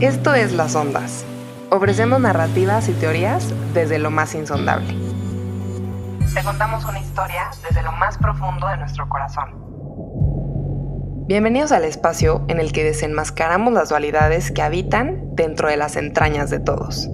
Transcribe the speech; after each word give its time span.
Esto 0.00 0.34
es 0.34 0.52
Las 0.52 0.74
Ondas. 0.74 1.24
Ofrecemos 1.70 2.20
narrativas 2.20 2.86
y 2.90 2.92
teorías 2.92 3.54
desde 3.72 3.98
lo 3.98 4.10
más 4.10 4.34
insondable. 4.34 4.94
Te 6.34 6.44
contamos 6.44 6.84
una 6.84 7.00
historia 7.00 7.48
desde 7.66 7.82
lo 7.82 7.92
más 7.92 8.18
profundo 8.18 8.68
de 8.68 8.76
nuestro 8.76 9.08
corazón. 9.08 9.54
Bienvenidos 11.26 11.72
al 11.72 11.84
espacio 11.84 12.44
en 12.48 12.60
el 12.60 12.72
que 12.72 12.84
desenmascaramos 12.84 13.72
las 13.72 13.88
dualidades 13.88 14.52
que 14.52 14.60
habitan 14.60 15.34
dentro 15.34 15.70
de 15.70 15.78
las 15.78 15.96
entrañas 15.96 16.50
de 16.50 16.60
todos. 16.60 17.08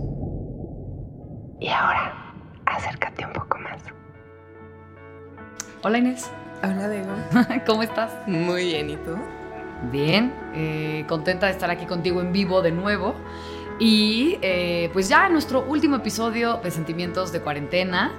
Y 1.61 1.69
ahora, 1.69 2.35
acércate 2.67 3.25
un 3.25 3.33
poco 3.33 3.59
más. 3.59 3.81
Hola 5.85 5.99
Inés. 5.99 6.29
Hola, 6.65 6.89
Diego. 6.89 7.13
¿Cómo 7.65 7.85
estás? 7.85 8.11
Muy 8.27 8.65
bien, 8.65 8.91
¿y 8.91 8.97
tú? 8.97 9.17
Bien, 9.91 10.33
eh, 10.55 11.05
contenta 11.09 11.47
de 11.47 11.53
estar 11.53 11.71
aquí 11.71 11.87
contigo 11.87 12.21
en 12.21 12.33
vivo 12.33 12.63
de 12.63 12.71
nuevo. 12.71 13.15
Y 13.79 14.39
eh, 14.43 14.91
pues 14.93 15.09
ya 15.09 15.27
en 15.27 15.33
nuestro 15.33 15.65
último 15.65 15.97
episodio 15.97 16.59
de 16.63 16.71
Sentimientos 16.71 17.33
de 17.33 17.41
Cuarentena, 17.41 18.13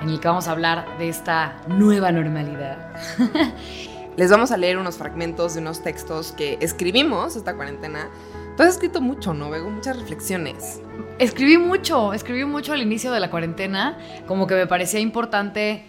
en 0.00 0.08
el 0.08 0.20
que 0.20 0.28
vamos 0.28 0.48
a 0.48 0.52
hablar 0.52 0.96
de 0.98 1.08
esta 1.08 1.60
nueva 1.68 2.12
normalidad. 2.12 2.92
Les 4.16 4.30
vamos 4.30 4.52
a 4.52 4.56
leer 4.56 4.78
unos 4.78 4.96
fragmentos 4.96 5.54
de 5.54 5.60
unos 5.60 5.82
textos 5.82 6.32
que 6.32 6.58
escribimos 6.60 7.36
esta 7.36 7.54
cuarentena. 7.54 8.08
Tú 8.56 8.62
has 8.62 8.70
escrito 8.70 9.00
mucho, 9.00 9.32
¿no, 9.32 9.50
Vego? 9.50 9.70
Muchas 9.70 9.98
reflexiones. 9.98 10.80
Escribí 11.18 11.56
mucho, 11.56 12.12
escribí 12.12 12.44
mucho 12.44 12.72
al 12.72 12.82
inicio 12.82 13.10
de 13.12 13.20
la 13.20 13.30
cuarentena, 13.30 13.98
como 14.26 14.46
que 14.46 14.54
me 14.54 14.66
parecía 14.66 15.00
importante 15.00 15.84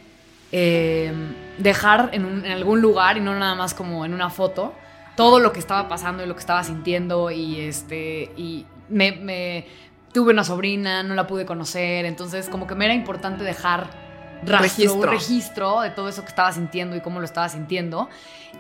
eh, 0.52 1.12
dejar 1.58 2.10
en, 2.14 2.46
en 2.46 2.52
algún 2.52 2.82
lugar 2.82 3.18
y 3.18 3.22
no 3.22 3.38
nada 3.38 3.56
más 3.56 3.74
como 3.74 4.06
en 4.06 4.14
una 4.14 4.30
foto 4.30 4.74
todo 5.16 5.40
lo 5.40 5.54
que 5.54 5.60
estaba 5.60 5.88
pasando 5.88 6.24
y 6.24 6.28
lo 6.28 6.34
que 6.34 6.40
estaba 6.40 6.64
sintiendo 6.64 7.32
y 7.32 7.62
este 7.62 8.32
y 8.36 8.66
me, 8.90 9.66
tuve 10.12 10.32
una 10.34 10.44
sobrina, 10.44 11.04
no 11.04 11.16
la 11.16 11.28
pude 11.28 11.46
conocer, 11.46 12.06
entonces 12.06 12.50
como 12.50 12.68
que 12.68 12.76
me 12.76 12.86
era 12.86 12.94
importante 12.94 13.44
dejar 13.44 13.90
registro. 14.46 14.94
un 14.96 15.04
registro 15.04 15.82
de 15.82 15.90
todo 15.90 16.10
eso 16.10 16.22
que 16.22 16.30
estaba 16.30 16.52
sintiendo 16.52 16.96
y 16.96 17.02
cómo 17.02 17.20
lo 17.20 17.26
estaba 17.26 17.50
sintiendo. 17.50 18.10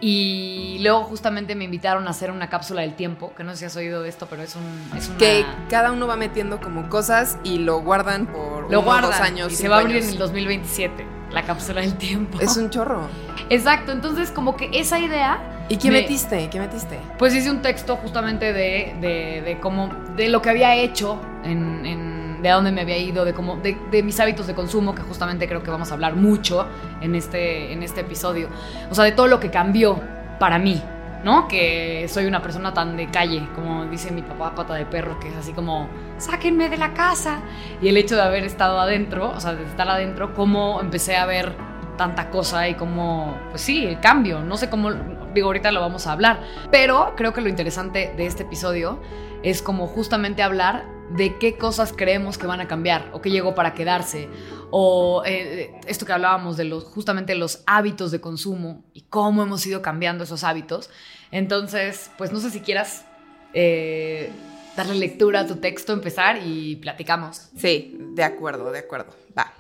Y 0.02 0.80
luego 0.82 1.04
justamente 1.04 1.56
me 1.56 1.66
invitaron 1.66 2.08
a 2.08 2.12
hacer 2.12 2.32
una 2.32 2.50
cápsula 2.50 2.82
del 2.82 2.96
tiempo, 2.96 3.34
que 3.36 3.44
no 3.44 3.52
sé 3.52 3.58
si 3.60 3.66
has 3.66 3.76
oído 3.76 4.02
de 4.02 4.10
esto, 4.10 4.28
pero 4.30 4.42
es 4.42 4.56
un... 4.56 4.98
Es 4.98 5.10
Que 5.20 5.46
cada 5.70 5.92
uno 5.92 6.08
va 6.08 6.16
metiendo 6.16 6.60
como 6.60 6.90
cosas 6.90 7.38
y 7.44 7.60
lo 7.60 7.82
guardan 7.82 8.28
por 8.28 8.72
lo 8.72 8.82
dos 8.82 9.16
años. 9.16 9.52
Y 9.52 9.56
se 9.56 9.70
va 9.70 9.78
a 9.78 9.80
abrir 9.82 9.98
en 9.98 10.10
el 10.10 10.18
2027, 10.18 11.06
la 11.34 11.44
cápsula 11.44 11.82
del 11.82 11.96
tiempo. 11.96 12.40
Es 12.40 12.58
un 12.58 12.70
chorro. 12.70 13.08
Exacto, 13.50 13.92
entonces 13.92 14.32
como 14.32 14.56
que 14.56 14.70
esa 14.74 15.00
idea 15.00 15.54
¿Y 15.70 15.78
qué 15.78 15.92
metiste? 15.92 16.50
¿Qué 16.50 16.60
metiste? 16.60 17.00
Pues 17.18 17.34
hice 17.34 17.50
un 17.50 17.62
texto 17.62 17.96
justamente 17.96 18.52
de, 18.54 18.96
de, 19.00 19.42
de 19.42 19.60
cómo, 19.60 19.90
de 20.16 20.28
lo 20.30 20.42
que 20.42 20.50
había 20.50 20.76
hecho, 20.76 21.22
en, 21.44 22.42
de 22.42 22.50
dónde 22.50 22.72
me 22.72 22.82
había 22.82 22.98
ido, 22.98 23.24
de, 23.24 23.34
cómo, 23.34 23.58
de, 23.58 23.78
de, 23.90 24.04
mis 24.04 24.20
hábitos 24.20 24.46
de 24.46 24.54
consumo, 24.54 24.94
que 24.94 25.02
justamente 25.02 25.48
creo 25.48 25.64
que 25.64 25.72
vamos 25.72 25.90
a 25.92 25.94
hablar 25.94 26.16
mucho 26.16 26.68
en 27.02 27.16
este, 27.16 27.72
en 27.72 27.82
este 27.82 28.02
episodio. 28.02 28.50
O 28.92 28.96
sea, 28.96 29.06
de 29.06 29.14
todo 29.14 29.28
lo 29.28 29.40
que 29.40 29.50
cambió 29.50 30.02
para 30.40 30.60
mí, 30.60 30.84
¿no? 31.24 31.48
Que 31.48 32.08
soy 32.10 32.26
una 32.26 32.42
persona 32.42 32.74
tan 32.74 32.98
de 32.98 33.08
calle, 33.08 33.48
como 33.56 33.86
dice 33.86 34.12
mi 34.12 34.22
papá, 34.22 34.54
pata 34.56 34.76
de 34.76 34.86
perro, 34.86 35.20
que 35.20 35.30
es 35.30 35.36
así 35.36 35.54
como, 35.54 35.88
sáquenme 36.18 36.70
de 36.70 36.78
la 36.78 36.94
casa. 36.94 37.42
Y 37.82 37.88
el 37.88 37.98
hecho 37.98 38.16
de 38.16 38.22
haber 38.22 38.44
estado 38.44 38.80
adentro, 38.80 39.32
o 39.32 39.40
sea, 39.40 39.54
de 39.54 39.64
estar 39.64 39.88
adentro, 39.88 40.34
cómo 40.34 40.82
empecé 40.82 41.16
a 41.16 41.26
ver 41.26 41.54
tanta 41.98 42.30
cosa 42.30 42.68
y 42.68 42.76
cómo, 42.76 43.38
pues 43.50 43.62
sí, 43.62 43.86
el 43.86 44.00
cambio. 44.00 44.42
No 44.42 44.58
sé 44.58 44.70
cómo, 44.70 44.92
digo, 45.34 45.48
ahorita 45.48 45.72
lo 45.72 45.82
vamos 45.82 46.08
a 46.08 46.12
hablar. 46.12 46.42
Pero 46.72 47.14
creo 47.16 47.34
que 47.34 47.42
lo 47.42 47.50
interesante 47.50 48.14
de 48.16 48.26
este 48.26 48.44
episodio 48.44 49.00
es 49.44 49.62
como 49.62 49.88
justamente 49.88 50.42
hablar 50.44 50.86
de 51.12 51.38
qué 51.38 51.58
cosas 51.58 51.94
creemos 51.96 52.38
que 52.38 52.48
van 52.48 52.62
a 52.62 52.68
cambiar 52.68 53.10
o 53.14 53.22
que 53.22 53.30
llegó 53.30 53.54
para 53.54 53.74
quedarse 53.74 54.30
o 54.72 55.22
eh, 55.26 55.72
esto 55.86 56.06
que 56.06 56.14
hablábamos 56.14 56.58
de 56.58 56.64
los 56.64 56.84
justamente 56.86 57.36
los 57.36 57.62
hábitos 57.68 58.12
de 58.12 58.20
consumo 58.20 58.84
y 58.94 59.02
cómo 59.02 59.44
hemos 59.44 59.66
ido 59.68 59.82
cambiando 59.82 60.24
esos 60.24 60.44
hábitos. 60.44 60.90
Entonces, 61.32 62.10
pues 62.18 62.32
no 62.32 62.40
sé 62.40 62.50
si 62.50 62.62
quieras 62.62 63.06
eh, 63.54 64.32
darle 64.76 64.96
lectura 64.96 65.42
a 65.42 65.48
tu 65.48 65.58
texto, 65.58 65.94
empezar 65.94 66.40
y 66.44 66.78
platicamos. 66.78 67.50
Sí, 67.56 67.96
de 68.16 68.24
acuerdo, 68.24 68.72
de 68.72 68.80
acuerdo. 68.80 69.16
Va. 69.38 69.54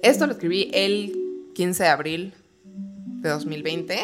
Esto 0.00 0.26
lo 0.26 0.32
escribí 0.32 0.70
el 0.72 1.12
15 1.54 1.82
de 1.82 1.88
abril 1.88 2.34
de 2.64 3.30
2020. 3.30 3.98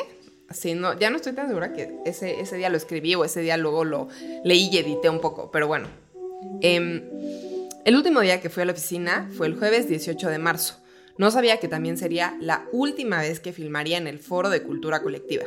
Así, 0.49 0.75
no, 0.75 0.99
ya 0.99 1.11
no 1.11 1.17
estoy 1.17 1.35
tan 1.35 1.47
segura 1.47 1.73
que 1.73 1.95
ese, 2.05 2.41
ese 2.41 2.57
día 2.57 2.69
lo 2.69 2.77
escribí 2.77 3.15
o 3.15 3.25
ese 3.25 3.41
día 3.43 3.57
luego 3.57 3.85
lo 3.85 4.09
leí 4.45 4.71
y 4.73 4.79
edité 4.79 5.09
un 5.09 5.21
poco, 5.21 5.51
pero 5.53 5.69
bueno. 5.69 5.87
Em, 6.61 7.03
el 7.85 7.97
último 7.97 8.21
día 8.21 8.41
que 8.41 8.51
fui 8.51 8.63
a 8.63 8.67
la 8.67 8.73
oficina 8.73 9.29
fue 9.37 9.47
el 9.47 9.57
jueves 9.57 9.89
18 9.89 10.29
de 10.29 10.39
marzo. 10.39 10.77
No 11.17 11.31
sabía 11.31 11.59
que 11.59 11.69
también 11.69 11.97
sería 11.97 12.37
la 12.41 12.67
última 12.73 13.21
vez 13.21 13.41
que 13.41 13.53
filmaría 13.53 13.99
en 13.99 14.07
el 14.07 14.19
Foro 14.19 14.51
de 14.51 14.63
Cultura 14.63 15.03
Colectiva. 15.03 15.47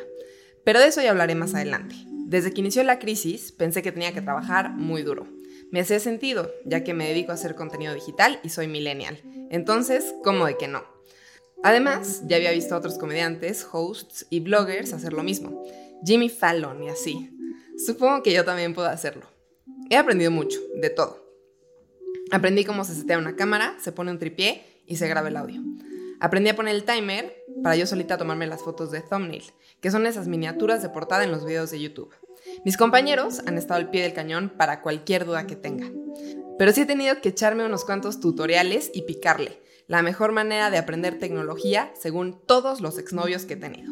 Pero 0.63 0.79
de 0.79 0.87
eso 0.87 1.01
ya 1.01 1.11
hablaré 1.11 1.35
más 1.35 1.55
adelante. 1.55 1.95
Desde 2.27 2.51
que 2.51 2.61
inició 2.61 2.83
la 2.83 2.99
crisis, 2.99 3.51
pensé 3.51 3.81
que 3.81 3.91
tenía 3.91 4.13
que 4.13 4.21
trabajar 4.21 4.71
muy 4.71 5.01
duro. 5.01 5.27
Me 5.71 5.79
hacía 5.79 5.99
sentido, 5.99 6.51
ya 6.65 6.83
que 6.83 6.93
me 6.93 7.07
dedico 7.07 7.31
a 7.31 7.35
hacer 7.35 7.55
contenido 7.55 7.93
digital 7.93 8.39
y 8.43 8.49
soy 8.49 8.67
millennial. 8.67 9.21
Entonces, 9.49 10.13
¿cómo 10.23 10.45
de 10.45 10.57
que 10.57 10.67
no? 10.67 10.83
Además, 11.63 12.23
ya 12.27 12.35
había 12.37 12.51
visto 12.51 12.75
a 12.75 12.79
otros 12.79 12.97
comediantes, 12.97 13.65
hosts 13.71 14.25
y 14.29 14.41
bloggers 14.41 14.93
hacer 14.93 15.13
lo 15.13 15.23
mismo. 15.23 15.63
Jimmy 16.03 16.27
Fallon 16.27 16.83
y 16.83 16.89
así. 16.89 17.29
Supongo 17.77 18.23
que 18.23 18.33
yo 18.33 18.43
también 18.43 18.73
puedo 18.73 18.89
hacerlo. 18.89 19.30
He 19.91 19.97
aprendido 19.97 20.31
mucho, 20.31 20.61
de 20.73 20.89
todo. 20.89 21.21
Aprendí 22.31 22.63
cómo 22.63 22.85
se 22.85 22.95
setea 22.95 23.17
una 23.17 23.35
cámara, 23.35 23.75
se 23.77 23.91
pone 23.91 24.09
un 24.09 24.19
tripié 24.19 24.63
y 24.87 24.95
se 24.95 25.05
graba 25.09 25.27
el 25.27 25.35
audio. 25.35 25.61
Aprendí 26.21 26.49
a 26.49 26.55
poner 26.55 26.75
el 26.75 26.85
timer 26.85 27.35
para 27.61 27.75
yo 27.75 27.85
solita 27.85 28.17
tomarme 28.17 28.47
las 28.47 28.61
fotos 28.61 28.89
de 28.89 29.01
thumbnail, 29.01 29.43
que 29.81 29.91
son 29.91 30.07
esas 30.07 30.29
miniaturas 30.29 30.81
de 30.81 30.87
portada 30.87 31.25
en 31.25 31.31
los 31.31 31.43
videos 31.43 31.71
de 31.71 31.81
YouTube. 31.81 32.15
Mis 32.63 32.77
compañeros 32.77 33.41
han 33.45 33.57
estado 33.57 33.81
al 33.81 33.89
pie 33.89 34.03
del 34.03 34.13
cañón 34.13 34.53
para 34.57 34.81
cualquier 34.81 35.25
duda 35.25 35.45
que 35.45 35.57
tenga. 35.57 35.91
Pero 36.57 36.71
sí 36.71 36.81
he 36.81 36.85
tenido 36.85 37.19
que 37.19 37.27
echarme 37.27 37.65
unos 37.65 37.83
cuantos 37.83 38.21
tutoriales 38.21 38.91
y 38.93 39.01
picarle, 39.01 39.61
la 39.87 40.03
mejor 40.03 40.31
manera 40.31 40.69
de 40.69 40.77
aprender 40.77 41.19
tecnología 41.19 41.91
según 41.99 42.39
todos 42.45 42.79
los 42.79 42.97
exnovios 42.97 43.43
que 43.43 43.55
he 43.55 43.57
tenido. 43.57 43.91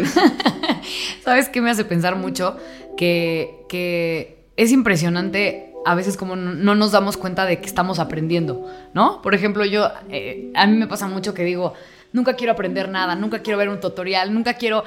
¿Sabes 1.24 1.48
qué 1.48 1.60
me 1.60 1.70
hace 1.70 1.84
pensar 1.84 2.16
mucho? 2.16 2.56
Que, 2.96 3.64
que 3.68 4.46
es 4.56 4.72
impresionante 4.72 5.72
a 5.84 5.94
veces 5.94 6.16
como 6.16 6.36
no 6.36 6.74
nos 6.74 6.92
damos 6.92 7.16
cuenta 7.16 7.46
de 7.46 7.60
que 7.60 7.66
estamos 7.66 7.98
aprendiendo, 7.98 8.70
¿no? 8.94 9.20
Por 9.22 9.34
ejemplo, 9.34 9.64
yo, 9.64 9.90
eh, 10.10 10.52
a 10.54 10.66
mí 10.66 10.76
me 10.76 10.86
pasa 10.86 11.08
mucho 11.08 11.34
que 11.34 11.44
digo, 11.44 11.74
nunca 12.12 12.34
quiero 12.34 12.52
aprender 12.52 12.88
nada, 12.88 13.14
nunca 13.14 13.40
quiero 13.40 13.58
ver 13.58 13.68
un 13.68 13.80
tutorial, 13.80 14.32
nunca 14.32 14.54
quiero, 14.54 14.84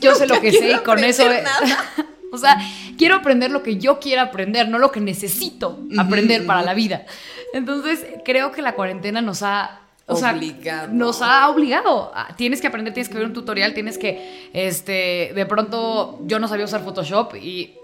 yo 0.00 0.14
sé 0.14 0.26
lo 0.26 0.40
que 0.40 0.52
sé 0.52 0.70
y 0.72 0.78
con 0.84 1.02
eso... 1.02 1.24
o 2.32 2.38
sea, 2.38 2.58
quiero 2.98 3.16
aprender 3.16 3.50
lo 3.50 3.62
que 3.62 3.76
yo 3.76 3.98
quiero 3.98 4.22
aprender, 4.22 4.68
no 4.68 4.78
lo 4.78 4.92
que 4.92 5.00
necesito 5.00 5.80
aprender 5.98 6.44
para 6.46 6.62
la 6.62 6.74
vida. 6.74 7.06
Entonces, 7.52 8.04
creo 8.24 8.52
que 8.52 8.62
la 8.62 8.74
cuarentena 8.74 9.22
nos 9.22 9.42
ha 9.42 9.85
obligado. 10.06 10.88
nos 10.92 11.20
ha 11.22 11.48
obligado. 11.48 12.12
Tienes 12.36 12.60
que 12.60 12.66
aprender, 12.66 12.94
tienes 12.94 13.08
que 13.08 13.18
ver 13.18 13.26
un 13.26 13.32
tutorial, 13.32 13.74
tienes 13.74 13.98
que, 13.98 14.48
este, 14.52 15.32
de 15.34 15.46
pronto 15.46 16.20
yo 16.26 16.38
no 16.38 16.48
sabía 16.48 16.64
usar 16.64 16.84
Photoshop 16.84 17.34
y 17.36 17.74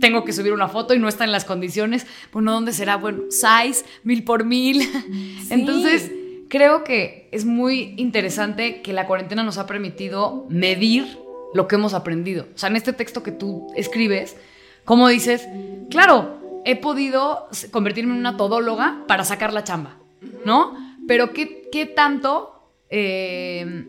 tengo 0.00 0.24
que 0.24 0.32
subir 0.32 0.52
una 0.52 0.68
foto 0.68 0.94
y 0.94 0.98
no 0.98 1.08
está 1.08 1.24
en 1.24 1.32
las 1.32 1.44
condiciones. 1.44 2.06
Bueno, 2.32 2.52
¿dónde 2.52 2.72
será? 2.72 2.96
Bueno, 2.96 3.24
size, 3.30 3.84
mil 4.04 4.24
por 4.24 4.44
mil. 4.44 4.88
Entonces, 5.50 6.10
creo 6.48 6.84
que 6.84 7.28
es 7.32 7.44
muy 7.44 7.94
interesante 7.96 8.82
que 8.82 8.92
la 8.92 9.06
cuarentena 9.06 9.42
nos 9.42 9.58
ha 9.58 9.66
permitido 9.66 10.46
medir 10.48 11.18
lo 11.54 11.68
que 11.68 11.76
hemos 11.76 11.94
aprendido. 11.94 12.46
O 12.54 12.58
sea, 12.58 12.68
en 12.68 12.76
este 12.76 12.92
texto 12.92 13.22
que 13.22 13.32
tú 13.32 13.68
escribes, 13.76 14.36
¿cómo 14.84 15.08
dices? 15.08 15.46
Claro, 15.90 16.62
he 16.64 16.76
podido 16.76 17.48
convertirme 17.70 18.14
en 18.14 18.20
una 18.20 18.36
todóloga 18.36 19.04
para 19.06 19.24
sacar 19.24 19.52
la 19.52 19.64
chamba, 19.64 19.96
¿no? 20.44 20.85
Pero 21.08 21.32
¿qué, 21.32 21.68
qué 21.70 21.86
tanto... 21.86 22.52
Eh, 22.90 23.86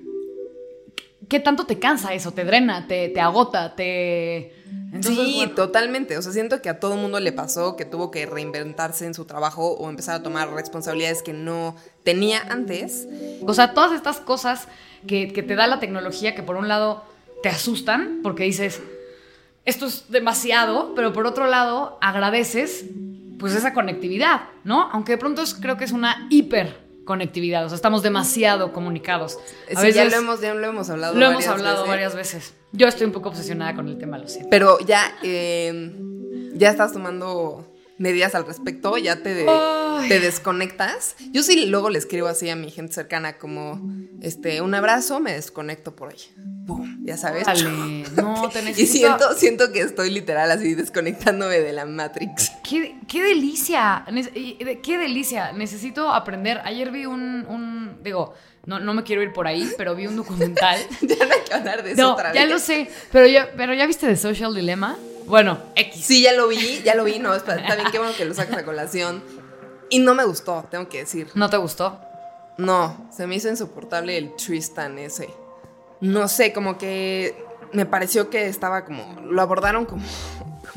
¿qué 1.29 1.39
tanto 1.39 1.65
te 1.65 1.77
cansa 1.77 2.13
eso? 2.13 2.31
¿Te 2.31 2.45
drena? 2.45 2.87
¿Te, 2.87 3.09
te 3.09 3.19
agota? 3.19 3.75
¿Te...? 3.75 4.53
Entonces, 4.93 5.15
sí, 5.25 5.33
bueno, 5.37 5.51
totalmente. 5.53 6.17
O 6.17 6.21
sea, 6.21 6.31
siento 6.31 6.61
que 6.61 6.69
a 6.69 6.79
todo 6.79 6.95
mundo 6.95 7.19
le 7.19 7.33
pasó 7.33 7.75
que 7.75 7.83
tuvo 7.85 8.09
que 8.09 8.25
reinventarse 8.25 9.05
en 9.05 9.13
su 9.13 9.25
trabajo 9.25 9.73
o 9.73 9.89
empezar 9.89 10.15
a 10.15 10.23
tomar 10.23 10.49
responsabilidades 10.53 11.21
que 11.21 11.33
no 11.33 11.75
tenía 12.03 12.39
antes. 12.49 13.07
O 13.45 13.53
sea, 13.53 13.73
todas 13.73 13.91
estas 13.91 14.19
cosas 14.21 14.67
que, 15.05 15.33
que 15.33 15.43
te 15.43 15.55
da 15.55 15.67
la 15.67 15.79
tecnología 15.81 16.35
que 16.35 16.43
por 16.43 16.55
un 16.55 16.67
lado 16.69 17.03
te 17.43 17.49
asustan 17.49 18.21
porque 18.23 18.45
dices, 18.45 18.81
esto 19.65 19.85
es 19.87 20.09
demasiado, 20.09 20.93
pero 20.95 21.11
por 21.11 21.25
otro 21.27 21.47
lado 21.47 21.97
agradeces 22.01 22.85
pues 23.37 23.53
esa 23.53 23.73
conectividad, 23.73 24.43
¿no? 24.63 24.89
Aunque 24.91 25.11
de 25.13 25.17
pronto 25.17 25.41
es- 25.43 25.53
creo 25.53 25.75
que 25.77 25.83
es 25.83 25.91
una 25.91 26.27
hiperconectividad, 27.07 27.65
o 27.65 27.69
sea, 27.69 27.75
estamos 27.77 28.04
demasiado 28.04 28.74
comunicados. 28.74 29.38
A 29.75 29.81
Sí, 29.81 29.92
ya 29.94 30.06
lo 30.06 30.15
hemos, 30.15 30.42
ya 30.42 30.54
lo 30.54 30.68
hemos 30.68 30.89
hablado. 30.89 31.13
lo 31.15 31.21
hemos 31.25 31.36
varias 31.36 31.51
hablado 31.54 31.75
veces. 31.83 31.89
varias 31.89 32.15
veces. 32.15 32.54
Yo 32.74 32.88
estoy 32.88 33.07
un 33.07 33.13
poco 33.13 33.30
obsesionada 33.30 33.74
con 33.75 33.88
el 33.88 33.98
tema, 33.98 34.18
lo 34.18 34.27
siento. 34.27 34.50
Pero 34.50 34.77
ya, 34.80 35.18
eh, 35.24 35.92
ya 36.54 36.69
estás 36.69 36.92
tomando 36.92 37.74
medidas 37.98 38.36
al 38.36 38.45
respecto, 38.45 38.98
ya 38.98 39.24
te, 39.24 39.33
de- 39.33 39.45
Ay. 39.99 40.09
te 40.09 40.19
desconectas. 40.19 41.15
Yo 41.31 41.44
sí 41.44 41.65
luego 41.67 41.89
le 41.89 41.99
escribo 41.99 42.27
así 42.27 42.49
a 42.49 42.55
mi 42.55 42.71
gente 42.71 42.94
cercana 42.94 43.38
como, 43.38 43.81
este, 44.21 44.61
un 44.61 44.73
abrazo, 44.75 45.19
me 45.19 45.33
desconecto 45.33 45.95
por 45.95 46.09
hoy. 46.09 46.19
Pum, 46.65 46.97
ya 47.05 47.15
sabes. 47.17 47.45
Dale, 47.45 48.03
no, 48.15 48.49
te 48.49 48.59
Y 48.59 48.63
necesito... 48.65 49.07
siento, 49.07 49.33
siento 49.35 49.71
que 49.71 49.81
estoy 49.81 50.09
literal 50.11 50.51
así 50.51 50.73
desconectándome 50.75 51.59
de 51.59 51.71
la 51.73 51.85
Matrix. 51.85 52.51
¡Qué, 52.67 52.95
qué 53.07 53.23
delicia! 53.23 54.03
Y- 54.35 54.57
¡Qué 54.83 54.97
delicia! 54.97 55.51
Necesito 55.53 56.11
aprender. 56.11 56.59
Ayer 56.65 56.91
vi 56.91 57.05
un... 57.05 57.45
un- 57.47 58.03
digo, 58.03 58.33
no, 58.65 58.79
no 58.81 58.93
me 58.93 59.03
quiero 59.03 59.23
ir 59.23 59.31
por 59.31 59.47
ahí, 59.47 59.71
pero 59.77 59.95
vi 59.95 60.07
un 60.07 60.17
documental. 60.17 60.77
ya 61.01 61.25
no 61.25 61.33
hay 61.33 61.41
que 61.47 61.53
hablar 61.53 61.83
de 61.83 61.93
eso 61.93 62.01
no, 62.01 62.13
otra 62.13 62.33
ya 62.33 62.41
vez. 62.41 62.50
lo 62.51 62.59
sé. 62.59 62.89
Pero 63.13 63.25
ya, 63.27 63.50
pero 63.55 63.73
ya 63.73 63.88
viste 63.88 64.05
The 64.07 64.17
Social 64.17 64.53
Dilemma. 64.53 64.97
Bueno, 65.25 65.57
X. 65.75 66.05
Sí, 66.05 66.21
ya 66.21 66.33
lo 66.33 66.47
vi, 66.47 66.81
ya 66.85 66.95
lo 66.95 67.03
vi, 67.03 67.19
no, 67.19 67.33
está 67.33 67.55
bien, 67.55 67.67
qué 67.91 67.97
bueno 67.97 68.13
que 68.15 68.23
lo 68.25 68.33
sacas 68.33 68.57
a 68.59 68.63
colación. 68.65 69.21
Y 69.89 70.00
no 70.00 70.16
me 70.16 70.25
gustó, 70.25 70.66
tengo 70.69 70.89
que 70.89 71.00
decir. 71.00 71.30
¿No 71.36 71.50
te 71.50 71.57
gustó? 71.57 72.00
No, 72.57 73.07
se 73.12 73.28
me 73.28 73.36
hizo 73.36 73.50
insoportable 73.50 74.18
el 74.18 74.36
Tristan 74.36 74.98
ese. 74.98 75.30
No 76.01 76.28
sé, 76.28 76.54
como 76.54 76.78
que 76.78 77.45
me 77.74 77.86
pareció 77.86 78.30
que 78.30 78.48
estaba 78.48 78.86
como. 78.86 79.22
Lo 79.22 79.42
abordaron 79.42 79.86
como. 79.86 80.04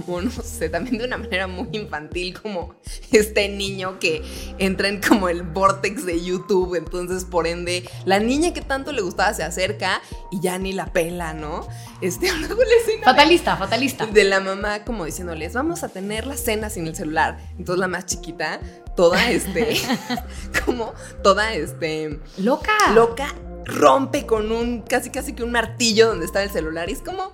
Como, 0.02 0.20
no 0.23 0.31
sé, 0.31 0.69
también 0.69 0.99
de 0.99 1.05
una 1.05 1.19
manera 1.19 1.47
muy 1.47 1.69
infantil, 1.73 2.38
como 2.41 2.75
este 3.12 3.49
niño 3.49 3.99
que 3.99 4.23
entra 4.58 4.88
en 4.88 5.00
como 5.00 5.29
el 5.29 5.43
vortex 5.43 6.05
de 6.06 6.23
YouTube, 6.25 6.75
entonces 6.76 7.25
por 7.25 7.47
ende, 7.47 7.88
la 8.05 8.19
niña 8.19 8.52
que 8.52 8.61
tanto 8.62 8.93
le 8.93 9.02
gustaba 9.02 9.32
se 9.35 9.43
acerca 9.43 10.00
y 10.31 10.41
ya 10.41 10.58
ni 10.58 10.73
la 10.73 10.93
pela, 10.93 11.32
¿no? 11.35 11.67
Este, 12.00 12.32
luego 12.38 12.62
la 12.62 12.75
escena 12.81 12.99
de- 12.99 13.05
Fatalista, 13.05 13.56
fatalista. 13.56 14.06
de 14.06 14.25
la 14.25 14.41
mamá 14.41 14.85
como 14.85 15.05
diciéndoles, 15.05 15.52
vamos 15.55 15.82
a 15.82 15.88
tener 15.88 16.26
la 16.26 16.37
cena 16.37 16.70
sin 16.70 16.87
el 16.87 16.94
celular. 16.97 17.38
Entonces 17.58 17.79
la 17.81 17.88
más 17.88 18.06
chiquita, 18.06 18.61
toda 18.97 19.31
este, 19.31 19.76
como 20.67 20.93
toda 21.23 21.55
este, 21.55 22.19
Loca. 22.38 22.73
loca, 22.94 23.35
rompe 23.64 24.26
con 24.26 24.50
un, 24.52 24.82
casi 24.82 25.11
casi 25.11 25.32
que 25.35 25.43
un 25.43 25.52
martillo 25.52 26.08
donde 26.08 26.26
está 26.26 26.43
el 26.43 26.50
celular. 26.50 26.88
Y 26.91 26.94
es 26.94 27.00
como, 27.00 27.32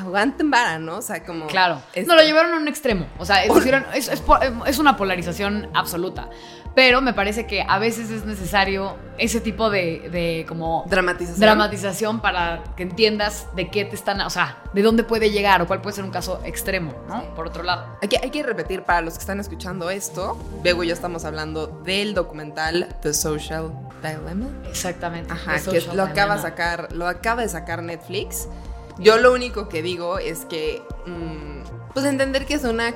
aguanten 0.00 0.50
vara, 0.50 0.78
¿no? 0.78 0.96
O 0.98 1.02
sea, 1.02 1.22
como... 1.24 1.46
Claro. 1.46 1.80
este, 1.94 2.06
No, 2.06 2.14
lo 2.16 2.22
llevaron 2.22 2.52
a 2.54 2.56
un 2.56 2.68
extremo. 2.68 3.06
O 3.18 3.24
sea, 3.24 3.44
pusieron- 3.48 3.84
es, 3.94 4.08
es 4.08 4.22
es 4.66 4.78
una 4.78 4.96
polarización 4.96 5.68
absoluta. 5.74 6.28
Pero 6.74 7.00
me 7.00 7.14
parece 7.14 7.46
que 7.46 7.62
a 7.62 7.78
veces 7.78 8.10
es 8.10 8.24
necesario 8.24 8.96
ese 9.16 9.40
tipo 9.40 9.70
de, 9.70 10.08
de 10.10 10.44
como 10.48 10.84
Dramatización. 10.88 11.38
dramatización 11.40 12.20
para 12.20 12.64
que 12.76 12.82
entiendas 12.82 13.46
de 13.54 13.70
qué 13.70 13.84
te 13.84 13.94
están, 13.94 14.20
o 14.22 14.30
sea, 14.30 14.58
de 14.72 14.82
dónde 14.82 15.04
puede 15.04 15.30
llegar 15.30 15.62
o 15.62 15.68
cuál 15.68 15.80
puede 15.80 15.94
ser 15.94 16.04
un 16.04 16.10
caso 16.10 16.40
extremo, 16.44 16.92
¿no? 17.06 17.32
Por 17.36 17.46
otro 17.46 17.62
lado. 17.62 17.96
Hay 18.02 18.08
que, 18.08 18.18
hay 18.20 18.30
que 18.30 18.42
repetir 18.42 18.82
para 18.82 19.02
los 19.02 19.14
que 19.14 19.20
están 19.20 19.38
escuchando 19.38 19.88
esto. 19.88 20.36
Luego 20.64 20.82
ya 20.82 20.94
estamos 20.94 21.24
hablando 21.24 21.68
del 21.68 22.12
documental 22.12 22.88
The 23.02 23.14
Social 23.14 23.70
Dilemma. 24.02 24.48
Exactamente. 24.68 25.32
Ajá, 25.32 25.60
que 25.70 25.78
acaba, 26.02 26.38
sacar, 26.38 26.88
lo 26.92 27.06
acaba 27.06 27.42
de 27.42 27.50
sacar 27.50 27.84
Netflix. 27.84 28.48
Yo 28.98 29.16
lo 29.18 29.32
único 29.32 29.68
que 29.68 29.82
digo 29.82 30.18
es 30.18 30.44
que, 30.44 30.82
mm, 31.06 31.92
pues 31.92 32.06
entender 32.06 32.46
que 32.46 32.54
es 32.54 32.64
una 32.64 32.94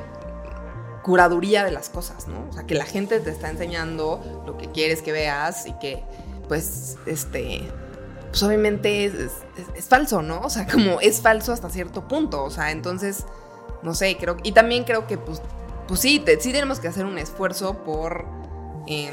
curaduría 1.02 1.64
de 1.64 1.70
las 1.70 1.88
cosas, 1.88 2.28
¿no? 2.28 2.46
O 2.48 2.52
sea, 2.52 2.66
que 2.66 2.74
la 2.74 2.84
gente 2.84 3.18
te 3.20 3.30
está 3.30 3.48
enseñando 3.50 4.42
lo 4.46 4.56
que 4.58 4.70
quieres 4.70 5.02
que 5.02 5.12
veas 5.12 5.66
y 5.66 5.72
que, 5.78 6.02
pues, 6.48 6.96
este, 7.06 7.62
pues 8.30 8.42
obviamente 8.42 9.04
es, 9.06 9.14
es- 9.14 9.32
es 9.74 9.84
falso, 9.86 10.20
¿no? 10.22 10.40
O 10.40 10.50
sea, 10.50 10.66
como 10.66 11.00
es 11.00 11.20
falso 11.20 11.52
hasta 11.52 11.70
cierto 11.70 12.06
punto, 12.08 12.44
o 12.44 12.50
sea, 12.50 12.70
entonces, 12.72 13.24
no 13.82 13.94
sé, 13.94 14.16
creo, 14.18 14.36
y 14.42 14.52
también 14.52 14.84
creo 14.84 15.06
que, 15.06 15.16
pues, 15.18 15.40
pues 15.86 16.00
sí, 16.00 16.18
te- 16.20 16.38
sí 16.40 16.52
tenemos 16.52 16.78
que 16.80 16.88
hacer 16.88 17.06
un 17.06 17.16
esfuerzo 17.18 17.78
por 17.84 18.26
em, 18.86 19.12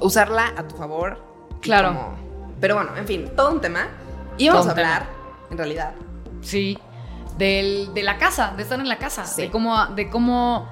usarla 0.00 0.52
a 0.56 0.62
tu 0.68 0.76
favor. 0.76 1.18
Claro. 1.60 1.88
como- 1.88 2.14
pero 2.60 2.74
bueno, 2.76 2.96
en 2.96 3.06
fin, 3.06 3.30
todo 3.36 3.50
un 3.52 3.60
tema. 3.60 3.88
Y 4.38 4.48
vamos 4.48 4.66
a 4.66 4.74
tema. 4.74 5.06
En 5.50 5.58
realidad, 5.58 5.94
Sí. 6.40 6.78
Del, 7.38 7.94
de 7.94 8.02
la 8.02 8.18
casa, 8.18 8.52
de 8.56 8.62
estar 8.62 8.78
en 8.80 8.88
la 8.88 8.98
casa. 8.98 9.24
Sí. 9.24 9.42
De 9.42 9.50
cómo. 9.50 9.86
De 9.86 10.10
cómo. 10.10 10.68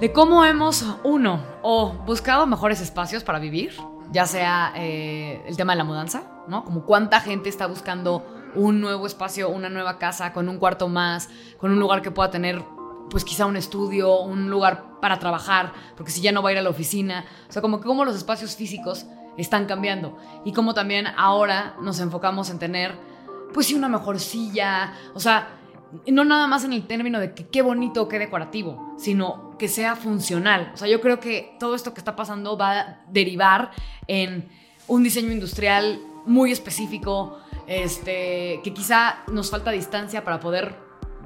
De 0.00 0.12
cómo 0.12 0.44
hemos, 0.44 0.84
uno, 1.04 1.40
o 1.62 1.92
buscado 2.06 2.44
mejores 2.46 2.80
espacios 2.80 3.22
para 3.22 3.38
vivir, 3.38 3.72
ya 4.10 4.26
sea 4.26 4.72
eh, 4.74 5.40
el 5.46 5.56
tema 5.56 5.74
de 5.74 5.76
la 5.76 5.84
mudanza, 5.84 6.24
¿no? 6.48 6.64
Como 6.64 6.84
cuánta 6.84 7.20
gente 7.20 7.48
está 7.48 7.68
buscando 7.68 8.26
un 8.56 8.80
nuevo 8.80 9.06
espacio, 9.06 9.48
una 9.48 9.68
nueva 9.68 9.98
casa, 9.98 10.32
con 10.32 10.48
un 10.48 10.58
cuarto 10.58 10.88
más, 10.88 11.28
con 11.56 11.70
un 11.70 11.78
lugar 11.78 12.02
que 12.02 12.10
pueda 12.10 12.32
tener, 12.32 12.64
pues 13.10 13.24
quizá 13.24 13.46
un 13.46 13.56
estudio, 13.56 14.22
un 14.22 14.50
lugar 14.50 14.98
para 15.00 15.20
trabajar, 15.20 15.72
porque 15.96 16.10
si 16.10 16.20
ya 16.20 16.32
no 16.32 16.42
va 16.42 16.48
a 16.48 16.52
ir 16.52 16.58
a 16.58 16.62
la 16.62 16.70
oficina. 16.70 17.24
O 17.48 17.52
sea, 17.52 17.62
como 17.62 17.80
que 17.80 17.86
cómo 17.86 18.04
los 18.04 18.16
espacios 18.16 18.56
físicos 18.56 19.06
están 19.36 19.66
cambiando. 19.66 20.18
Y 20.44 20.52
cómo 20.52 20.74
también 20.74 21.06
ahora 21.16 21.76
nos 21.80 22.00
enfocamos 22.00 22.50
en 22.50 22.58
tener 22.58 23.11
pues 23.52 23.66
sí, 23.66 23.74
una 23.74 23.88
mejor 23.88 24.18
silla. 24.20 24.94
O 25.14 25.20
sea, 25.20 25.58
no 26.06 26.24
nada 26.24 26.46
más 26.46 26.64
en 26.64 26.72
el 26.72 26.86
término 26.86 27.20
de 27.20 27.34
que 27.34 27.48
qué 27.48 27.62
bonito 27.62 28.08
qué 28.08 28.18
decorativo, 28.18 28.94
sino 28.98 29.56
que 29.58 29.68
sea 29.68 29.96
funcional. 29.96 30.72
O 30.74 30.76
sea, 30.76 30.88
yo 30.88 31.00
creo 31.00 31.20
que 31.20 31.56
todo 31.58 31.74
esto 31.74 31.94
que 31.94 32.00
está 32.00 32.16
pasando 32.16 32.56
va 32.56 32.80
a 32.80 33.00
derivar 33.08 33.70
en 34.06 34.48
un 34.88 35.02
diseño 35.02 35.30
industrial 35.30 36.00
muy 36.24 36.52
específico, 36.52 37.38
este, 37.66 38.60
que 38.62 38.72
quizá 38.74 39.18
nos 39.30 39.50
falta 39.50 39.70
distancia 39.70 40.24
para 40.24 40.40
poder 40.40 40.76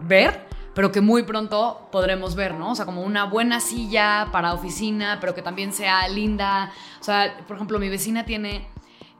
ver, 0.02 0.46
pero 0.74 0.92
que 0.92 1.00
muy 1.00 1.22
pronto 1.22 1.88
podremos 1.90 2.34
ver, 2.34 2.54
¿no? 2.54 2.72
O 2.72 2.74
sea, 2.74 2.84
como 2.84 3.02
una 3.02 3.24
buena 3.24 3.60
silla 3.60 4.28
para 4.32 4.52
oficina, 4.52 5.18
pero 5.20 5.34
que 5.34 5.42
también 5.42 5.72
sea 5.72 6.06
linda. 6.08 6.72
O 7.00 7.04
sea, 7.04 7.38
por 7.46 7.56
ejemplo, 7.56 7.78
mi 7.78 7.88
vecina 7.88 8.24
tiene 8.24 8.68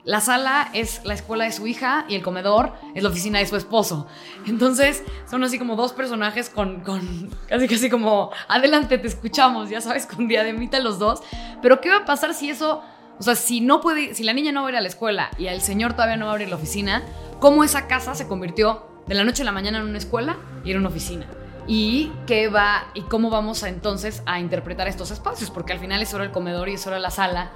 la 0.07 0.21
sala 0.21 0.69
es 0.71 1.01
la 1.03 1.13
escuela 1.13 1.43
de 1.43 1.51
su 1.51 1.67
hija 1.67 2.05
y 2.07 2.15
el 2.15 2.23
comedor 2.23 2.71
es 2.95 3.03
la 3.03 3.09
oficina 3.09 3.39
de 3.39 3.45
su 3.45 3.57
esposo. 3.57 4.07
Entonces, 4.45 5.03
son 5.29 5.43
así 5.43 5.59
como 5.59 5.75
dos 5.75 5.91
personajes 5.91 6.49
con, 6.49 6.79
con 6.79 7.29
casi 7.49 7.67
casi 7.67 7.89
como, 7.89 8.31
adelante, 8.47 8.97
te 8.99 9.07
escuchamos, 9.07 9.69
ya 9.69 9.81
sabes, 9.81 10.05
con 10.05 10.29
diademita 10.29 10.79
los 10.79 10.97
dos. 10.97 11.23
Pero, 11.61 11.81
¿qué 11.81 11.89
va 11.89 11.97
a 11.97 12.05
pasar 12.05 12.33
si 12.33 12.49
eso, 12.49 12.81
o 13.19 13.21
sea, 13.21 13.35
si 13.35 13.59
no 13.59 13.81
puede, 13.81 14.15
si 14.15 14.23
la 14.23 14.31
niña 14.31 14.53
no 14.53 14.61
va 14.61 14.69
a 14.69 14.71
ir 14.71 14.77
a 14.77 14.81
la 14.81 14.87
escuela 14.87 15.29
y 15.37 15.47
el 15.47 15.59
señor 15.59 15.91
todavía 15.91 16.15
no 16.15 16.27
va 16.27 16.31
a 16.31 16.35
abrir 16.35 16.47
la 16.47 16.55
oficina, 16.55 17.03
cómo 17.41 17.65
esa 17.65 17.87
casa 17.87 18.15
se 18.15 18.29
convirtió 18.29 18.87
de 19.07 19.15
la 19.15 19.25
noche 19.25 19.41
a 19.41 19.45
la 19.45 19.51
mañana 19.51 19.79
en 19.79 19.87
una 19.87 19.97
escuela 19.97 20.37
y 20.63 20.71
en 20.71 20.77
una 20.77 20.87
oficina? 20.87 21.27
y 21.69 22.13
qué 22.25 22.47
va 22.47 22.87
y 22.93 23.01
cómo 23.01 23.29
vamos 23.29 23.63
a, 23.63 23.67
entonces 23.67 24.23
a 24.25 24.39
interpretar 24.39 24.87
estos 24.87 25.11
espacios, 25.11 25.51
porque 25.51 25.73
al 25.73 25.79
final 25.79 26.01
es 26.01 26.07
solo 26.07 26.23
el 26.23 26.31
comedor 26.31 26.69
y 26.69 26.75
es 26.75 26.81
solo 26.81 26.97
la 26.97 27.11
sala, 27.11 27.51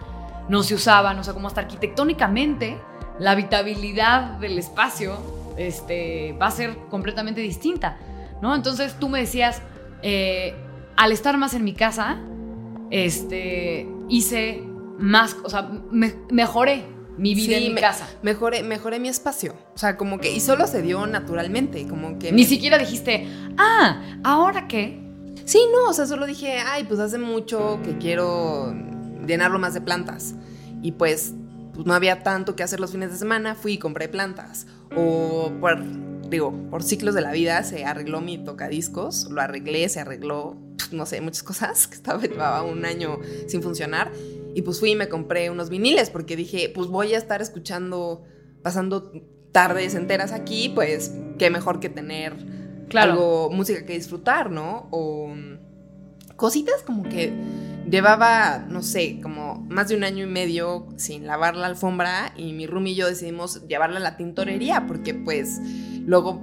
no 0.51 0.63
se 0.63 0.75
usaban, 0.75 1.17
o 1.17 1.24
sea, 1.24 1.34
como 1.34 1.48
hasta 1.48 1.62
arquitectónicamente 1.62 2.77
la 3.20 3.31
habitabilidad 3.31 4.38
del 4.39 4.58
espacio 4.60 5.17
este, 5.58 6.34
va 6.41 6.48
a 6.48 6.51
ser 6.51 6.75
completamente 6.89 7.41
distinta, 7.41 7.98
¿no? 8.41 8.53
Entonces 8.55 8.96
tú 9.00 9.10
me 9.10 9.20
decías, 9.20 9.62
eh, 10.01 10.53
al 10.98 11.12
estar 11.12 11.38
más 11.38 11.53
en 11.53 11.63
mi 11.63 11.74
casa, 11.74 12.20
este, 12.89 13.88
hice 14.10 14.63
más, 14.98 15.36
o 15.43 15.50
sea, 15.50 15.70
me- 15.91 16.15
mejoré 16.31 16.86
mi 17.17 17.36
vida 17.36 17.58
Sí, 17.58 17.63
en 17.65 17.70
mi 17.70 17.75
me- 17.75 17.81
casa. 17.81 18.08
Mejoré, 18.22 18.63
mejoré 18.63 19.00
mi 19.00 19.10
espacio. 19.10 19.53
O 19.75 19.77
sea, 19.77 19.98
como 19.98 20.20
que. 20.20 20.31
Y 20.31 20.39
solo 20.39 20.65
se 20.67 20.81
dio 20.81 21.05
naturalmente. 21.08 21.86
Como 21.88 22.17
que. 22.17 22.31
Ni 22.31 22.43
me- 22.43 22.48
siquiera 22.48 22.77
dijiste, 22.77 23.27
ah, 23.58 24.01
¿ahora 24.24 24.67
qué? 24.67 25.00
Sí, 25.46 25.60
no, 25.72 25.89
o 25.89 25.93
sea, 25.93 26.05
solo 26.05 26.25
dije, 26.25 26.58
ay, 26.60 26.84
pues 26.86 27.00
hace 27.00 27.17
mucho 27.17 27.79
que 27.84 27.98
quiero 27.98 28.74
llenarlo 29.25 29.59
más 29.59 29.73
de 29.73 29.81
plantas. 29.81 30.35
Y 30.81 30.93
pues, 30.93 31.33
pues 31.73 31.85
no 31.85 31.93
había 31.93 32.23
tanto 32.23 32.55
que 32.55 32.63
hacer 32.63 32.79
los 32.79 32.91
fines 32.91 33.11
de 33.11 33.17
semana, 33.17 33.55
fui 33.55 33.73
y 33.73 33.77
compré 33.77 34.09
plantas. 34.09 34.67
O 34.95 35.51
por, 35.59 35.79
digo, 36.29 36.53
por 36.69 36.83
ciclos 36.83 37.15
de 37.15 37.21
la 37.21 37.31
vida 37.31 37.63
se 37.63 37.85
arregló 37.85 38.21
mi 38.21 38.37
tocadiscos, 38.43 39.29
lo 39.29 39.41
arreglé, 39.41 39.87
se 39.89 39.99
arregló, 39.99 40.57
no 40.91 41.05
sé, 41.05 41.21
muchas 41.21 41.43
cosas 41.43 41.87
que 41.87 41.95
estaba, 41.95 42.21
llevaba 42.21 42.63
un 42.63 42.85
año 42.85 43.19
sin 43.47 43.61
funcionar. 43.61 44.11
Y 44.53 44.63
pues 44.63 44.79
fui 44.79 44.91
y 44.91 44.95
me 44.95 45.07
compré 45.07 45.49
unos 45.49 45.69
viniles 45.69 46.09
porque 46.09 46.35
dije, 46.35 46.71
pues 46.73 46.87
voy 46.87 47.13
a 47.13 47.17
estar 47.17 47.41
escuchando 47.41 48.23
pasando 48.61 49.11
tardes 49.51 49.95
enteras 49.95 50.31
aquí, 50.31 50.69
pues 50.69 51.13
qué 51.37 51.49
mejor 51.49 51.79
que 51.79 51.89
tener 51.89 52.33
Claro. 52.91 53.13
algo, 53.13 53.49
música 53.51 53.85
que 53.85 53.93
disfrutar, 53.93 54.51
¿no? 54.51 54.89
O 54.91 55.33
cositas 56.35 56.83
como 56.83 57.03
que 57.03 57.31
llevaba, 57.89 58.65
no 58.69 58.83
sé, 58.83 59.19
como 59.21 59.65
más 59.69 59.89
de 59.89 59.95
un 59.95 60.03
año 60.03 60.23
y 60.23 60.27
medio 60.27 60.88
sin 60.97 61.27
lavar 61.27 61.55
la 61.55 61.67
alfombra 61.67 62.33
y 62.38 62.53
mi 62.53 62.67
room 62.67 62.88
y 62.88 62.95
yo 62.95 63.07
decidimos 63.07 63.67
llevarla 63.67 63.97
a 63.97 64.01
la 64.01 64.17
tintorería 64.17 64.88
porque 64.88 65.13
pues 65.13 65.59
luego 66.05 66.41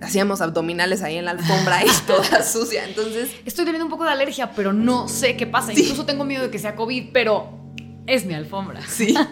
hacíamos 0.00 0.40
abdominales 0.40 1.02
ahí 1.02 1.16
en 1.16 1.24
la 1.24 1.32
alfombra 1.32 1.84
y 1.84 1.88
toda 2.06 2.42
sucia, 2.42 2.84
entonces 2.84 3.30
Estoy 3.44 3.64
teniendo 3.64 3.86
un 3.86 3.90
poco 3.90 4.04
de 4.04 4.10
alergia, 4.10 4.52
pero 4.52 4.72
no 4.72 5.08
sé 5.08 5.36
qué 5.36 5.46
pasa. 5.46 5.72
Sí. 5.72 5.82
Incluso 5.82 6.04
tengo 6.04 6.24
miedo 6.24 6.44
de 6.44 6.50
que 6.50 6.58
sea 6.58 6.74
COVID, 6.74 7.10
pero 7.12 7.62
es 8.06 8.24
mi 8.24 8.34
alfombra. 8.34 8.80
Sí. 8.86 9.14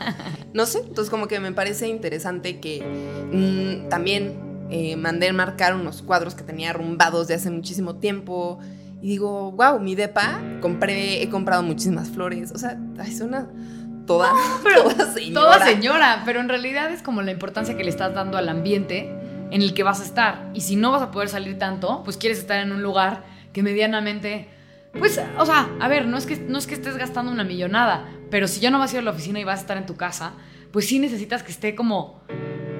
No 0.52 0.66
sé, 0.66 0.78
entonces 0.78 1.10
como 1.10 1.28
que 1.28 1.38
me 1.38 1.52
parece 1.52 1.86
interesante 1.86 2.58
que 2.58 2.82
mm, 2.82 3.88
también 3.88 4.66
eh, 4.68 4.96
mandé 4.96 5.32
marcar 5.32 5.76
unos 5.76 6.02
cuadros 6.02 6.34
que 6.34 6.42
tenía 6.42 6.70
arrumbados 6.70 7.28
de 7.28 7.34
hace 7.34 7.50
muchísimo 7.50 7.96
tiempo. 7.96 8.58
Y 9.02 9.08
digo, 9.08 9.52
wow, 9.52 9.80
mi 9.80 9.94
depa, 9.94 10.40
compré, 10.60 11.22
he 11.22 11.28
comprado 11.28 11.62
muchísimas 11.62 12.10
flores. 12.10 12.52
O 12.54 12.58
sea, 12.58 12.78
ay, 12.98 13.12
suena 13.12 13.48
toda, 14.06 14.32
pero 14.62 14.84
toda 14.84 15.12
señora. 15.12 15.40
Toda 15.40 15.66
señora, 15.66 16.22
pero 16.24 16.40
en 16.40 16.48
realidad 16.48 16.90
es 16.92 17.02
como 17.02 17.22
la 17.22 17.30
importancia 17.30 17.76
que 17.76 17.84
le 17.84 17.90
estás 17.90 18.14
dando 18.14 18.36
al 18.36 18.48
ambiente 18.48 19.10
en 19.50 19.62
el 19.62 19.74
que 19.74 19.82
vas 19.82 20.00
a 20.00 20.04
estar. 20.04 20.50
Y 20.54 20.60
si 20.60 20.76
no 20.76 20.92
vas 20.92 21.02
a 21.02 21.10
poder 21.10 21.28
salir 21.28 21.58
tanto, 21.58 22.02
pues 22.04 22.16
quieres 22.16 22.38
estar 22.38 22.60
en 22.60 22.72
un 22.72 22.82
lugar 22.82 23.24
que 23.52 23.62
medianamente, 23.62 24.48
pues, 24.98 25.20
o 25.38 25.46
sea, 25.46 25.68
a 25.80 25.88
ver, 25.88 26.06
no 26.06 26.16
es 26.16 26.26
que, 26.26 26.36
no 26.36 26.58
es 26.58 26.66
que 26.66 26.74
estés 26.74 26.96
gastando 26.96 27.32
una 27.32 27.44
millonada, 27.44 28.08
pero 28.30 28.48
si 28.48 28.60
ya 28.60 28.70
no 28.70 28.78
vas 28.78 28.92
a 28.92 28.96
ir 28.96 29.00
a 29.00 29.04
la 29.04 29.10
oficina 29.10 29.40
y 29.40 29.44
vas 29.44 29.58
a 29.58 29.62
estar 29.62 29.76
en 29.76 29.86
tu 29.86 29.96
casa, 29.96 30.34
pues 30.72 30.86
sí 30.86 30.98
necesitas 30.98 31.42
que 31.42 31.50
esté 31.50 31.74
como 31.74 32.20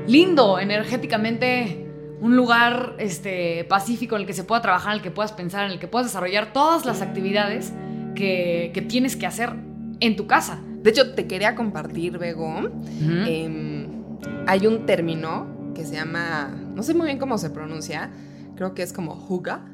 lindo, 0.06 0.58
energéticamente, 0.58 1.89
un 2.20 2.36
lugar 2.36 2.96
este, 2.98 3.64
pacífico 3.64 4.16
en 4.16 4.22
el 4.22 4.26
que 4.26 4.34
se 4.34 4.44
pueda 4.44 4.60
trabajar, 4.60 4.92
en 4.92 4.98
el 4.98 5.02
que 5.02 5.10
puedas 5.10 5.32
pensar, 5.32 5.66
en 5.66 5.72
el 5.72 5.78
que 5.78 5.88
puedas 5.88 6.08
desarrollar 6.08 6.52
todas 6.52 6.84
las 6.84 7.02
actividades 7.02 7.72
que, 8.14 8.70
que 8.74 8.82
tienes 8.82 9.16
que 9.16 9.26
hacer 9.26 9.54
en 10.00 10.16
tu 10.16 10.26
casa. 10.26 10.60
De 10.82 10.90
hecho, 10.90 11.14
te 11.14 11.26
quería 11.26 11.54
compartir, 11.54 12.18
Bego. 12.18 12.70
em, 13.26 13.86
hay 14.46 14.66
un 14.66 14.86
término 14.86 15.72
que 15.74 15.84
se 15.84 15.94
llama, 15.94 16.48
no 16.74 16.82
sé 16.82 16.94
muy 16.94 17.06
bien 17.06 17.18
cómo 17.18 17.38
se 17.38 17.50
pronuncia, 17.50 18.10
creo 18.56 18.74
que 18.74 18.82
es 18.82 18.92
como 18.92 19.14
huga, 19.28 19.64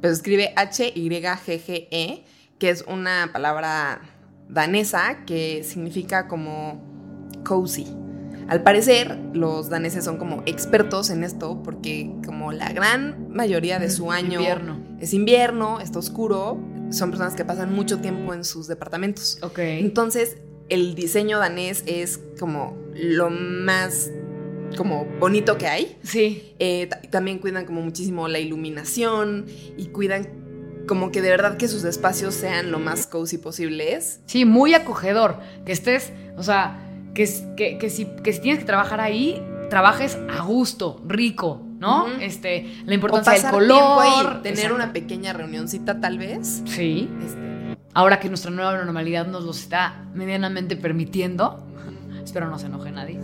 pero 0.00 0.12
escribe 0.12 0.52
H-Y-G-G-E, 0.56 2.24
que 2.58 2.70
es 2.70 2.84
una 2.86 3.30
palabra 3.32 4.00
danesa 4.48 5.24
que 5.26 5.62
significa 5.64 6.26
como 6.28 6.80
cozy. 7.44 7.86
Al 8.48 8.62
parecer, 8.62 9.18
los 9.34 9.68
daneses 9.68 10.04
son 10.04 10.16
como 10.16 10.42
expertos 10.46 11.10
en 11.10 11.22
esto 11.22 11.62
porque 11.62 12.10
como 12.24 12.50
la 12.52 12.72
gran 12.72 13.28
mayoría 13.30 13.78
de 13.78 13.90
su 13.90 14.10
año 14.10 14.40
Invierno. 14.40 14.78
es 15.00 15.12
invierno, 15.14 15.80
está 15.80 15.98
oscuro, 15.98 16.58
son 16.90 17.10
personas 17.10 17.34
que 17.34 17.44
pasan 17.44 17.74
mucho 17.74 17.98
tiempo 17.98 18.32
en 18.32 18.44
sus 18.44 18.66
departamentos. 18.66 19.38
Ok. 19.42 19.58
Entonces, 19.58 20.38
el 20.70 20.94
diseño 20.94 21.38
danés 21.38 21.82
es 21.86 22.20
como 22.40 22.76
lo 22.94 23.28
más 23.30 24.10
como 24.76 25.06
bonito 25.18 25.56
que 25.58 25.66
hay. 25.66 25.96
Sí. 26.02 26.54
Eh, 26.58 26.86
ta- 26.88 27.00
también 27.10 27.38
cuidan 27.38 27.64
como 27.66 27.80
muchísimo 27.82 28.28
la 28.28 28.38
iluminación 28.38 29.46
y 29.76 29.86
cuidan 29.86 30.28
como 30.86 31.10
que 31.10 31.20
de 31.20 31.28
verdad 31.30 31.56
que 31.58 31.68
sus 31.68 31.84
espacios 31.84 32.34
sean 32.34 32.70
lo 32.70 32.78
más 32.78 33.06
cozy 33.06 33.36
posibles. 33.38 34.20
Sí, 34.26 34.44
muy 34.46 34.72
acogedor. 34.74 35.38
Que 35.66 35.72
estés, 35.72 36.12
o 36.36 36.42
sea, 36.42 36.87
que, 37.14 37.28
que, 37.56 37.78
que 37.78 37.90
si, 37.90 38.06
que 38.22 38.32
si 38.32 38.40
tienes 38.40 38.60
que 38.60 38.66
trabajar 38.66 39.00
ahí, 39.00 39.42
trabajes 39.70 40.18
a 40.30 40.42
gusto, 40.42 41.02
rico, 41.06 41.62
¿no? 41.78 42.06
Este, 42.20 42.64
la 42.84 42.92
O 42.92 42.94
importancia 42.94 43.32
del 43.34 43.42
pasar 43.42 43.52
color. 43.54 44.00
ahí, 44.36 44.42
tener 44.42 44.58
Exacto. 44.58 44.74
una 44.74 44.92
pequeña 44.92 45.32
reunioncita 45.32 46.00
tal 46.00 46.18
vez. 46.18 46.62
Sí. 46.66 47.08
Este, 47.24 47.48
Ahora 47.94 48.20
que 48.20 48.28
nuestra 48.28 48.50
nueva 48.50 48.76
normalidad 48.76 49.26
nos 49.26 49.44
los 49.44 49.58
está 49.60 50.04
medianamente 50.14 50.76
permitiendo. 50.76 51.64
Espero 52.22 52.48
no 52.50 52.58
se 52.58 52.66
enoje 52.66 52.90
nadie. 52.92 53.18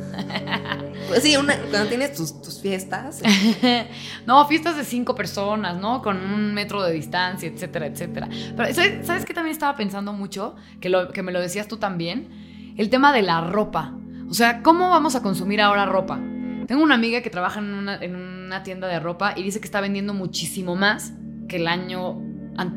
pues 1.08 1.22
sí, 1.22 1.36
una- 1.36 1.56
cuando 1.70 1.88
tienes 1.88 2.14
tus, 2.14 2.40
tus 2.40 2.60
fiestas. 2.60 3.20
no, 4.26 4.46
fiestas 4.48 4.76
de 4.76 4.84
cinco 4.84 5.14
personas, 5.14 5.76
¿no? 5.78 6.00
Con 6.02 6.16
un 6.16 6.54
metro 6.54 6.82
de 6.82 6.92
distancia, 6.92 7.48
etcétera, 7.48 7.86
etcétera. 7.86 8.28
Pero, 8.56 8.74
¿sabes, 8.74 9.06
¿sabes 9.06 9.24
qué 9.26 9.34
también 9.34 9.52
estaba 9.52 9.76
pensando 9.76 10.12
mucho? 10.14 10.56
Que, 10.80 10.88
lo, 10.88 11.10
que 11.12 11.22
me 11.22 11.32
lo 11.32 11.40
decías 11.40 11.68
tú 11.68 11.76
también. 11.76 12.28
El 12.76 12.90
tema 12.90 13.12
de 13.12 13.22
la 13.22 13.40
ropa. 13.42 13.92
O 14.28 14.34
sea, 14.34 14.62
¿cómo 14.62 14.90
vamos 14.90 15.14
a 15.14 15.22
consumir 15.22 15.60
ahora 15.60 15.86
ropa? 15.86 16.18
Tengo 16.66 16.82
una 16.82 16.94
amiga 16.94 17.20
que 17.20 17.30
trabaja 17.30 17.60
en 17.60 17.72
una, 17.74 17.96
en 17.96 18.16
una 18.16 18.62
tienda 18.62 18.88
de 18.88 18.98
ropa 19.00 19.34
y 19.36 19.42
dice 19.42 19.60
que 19.60 19.66
está 19.66 19.80
vendiendo 19.80 20.14
muchísimo 20.14 20.74
más 20.76 21.12
que 21.48 21.56
el 21.56 21.68
año, 21.68 22.20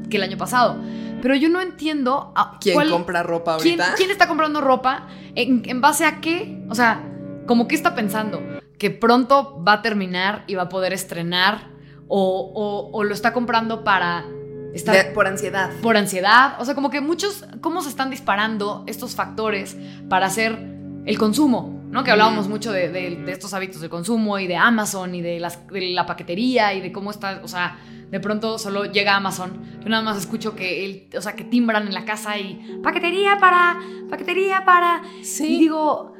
que 0.10 0.18
el 0.18 0.24
año 0.24 0.38
pasado. 0.38 0.78
Pero 1.22 1.36
yo 1.36 1.50
no 1.50 1.62
entiendo 1.62 2.32
a- 2.36 2.58
¿Quién 2.60 2.76
cuál- 2.76 2.90
compra 2.92 3.24
ropa 3.24 3.58
¿Quién, 3.58 3.80
ahorita? 3.80 3.96
quién 3.98 4.12
está 4.12 4.28
comprando 4.28 4.62
ropa? 4.62 5.08
¿En, 5.36 5.64
en 5.66 5.82
base 5.82 6.06
a 6.06 6.20
qué? 6.22 6.62
O 6.70 6.76
sea, 6.76 7.02
como 7.48 7.68
qué 7.68 7.76
está 7.76 7.96
pensando? 7.96 8.42
¿Que 8.78 8.92
pronto 8.92 9.64
va 9.68 9.74
a 9.74 9.82
terminar 9.82 10.44
y 10.48 10.56
va 10.56 10.64
a 10.64 10.70
poder 10.70 10.94
estrenar? 10.94 11.70
¿O, 12.10 12.52
o- 12.54 12.96
o 12.98 13.04
lo 13.04 13.14
está 13.14 13.34
comprando 13.34 13.84
para 13.84 14.26
De- 14.74 15.04
por 15.12 15.28
ansiedad. 15.28 15.72
por 15.82 15.98
ansiedad? 15.98 16.56
O 16.60 16.66
sea, 16.66 16.76
como 16.76 16.90
que 16.90 17.02
muchos, 17.02 17.46
¿cómo 17.62 17.82
se 17.82 17.90
están 17.90 18.10
disparando 18.10 18.84
estos 18.88 19.16
factores 19.16 19.78
para 20.10 20.28
hacer 20.28 20.58
el 21.06 21.18
consumo? 21.18 21.76
¿No? 21.90 22.04
Que 22.04 22.12
hablábamos 22.12 22.48
Mm. 22.48 22.50
mucho 22.50 22.72
de, 22.74 22.90
de- 22.90 23.16
de 23.16 23.32
estos 23.32 23.54
hábitos 23.54 23.80
de 23.82 23.88
consumo 23.90 24.38
y 24.40 24.48
de 24.48 24.58
Amazon 24.58 25.16
y 25.16 25.22
de, 25.22 25.40
las, 25.40 25.66
de 25.68 25.92
la 25.92 26.06
paquetería 26.06 26.74
y 26.74 26.82
de 26.82 26.92
cómo 26.92 27.12
está, 27.12 27.40
o 27.44 27.48
sea, 27.48 27.80
de 28.12 28.20
pronto 28.20 28.58
solo 28.60 28.86
llega 28.86 29.16
Amazon. 29.16 29.62
Yo 29.82 29.88
nada 29.90 30.04
más 30.04 30.18
escucho 30.18 30.54
que, 30.54 30.84
el, 30.86 31.18
o 31.18 31.22
sea, 31.22 31.34
que 31.36 31.46
timbran 31.46 31.88
en 31.88 31.94
la 31.94 32.04
casa 32.04 32.38
y 32.38 32.80
paquetería 32.84 33.38
para, 33.40 33.80
paquetería 34.10 34.66
para. 34.66 35.02
Sí. 35.24 35.56
Y 35.56 35.60
digo, 35.60 36.14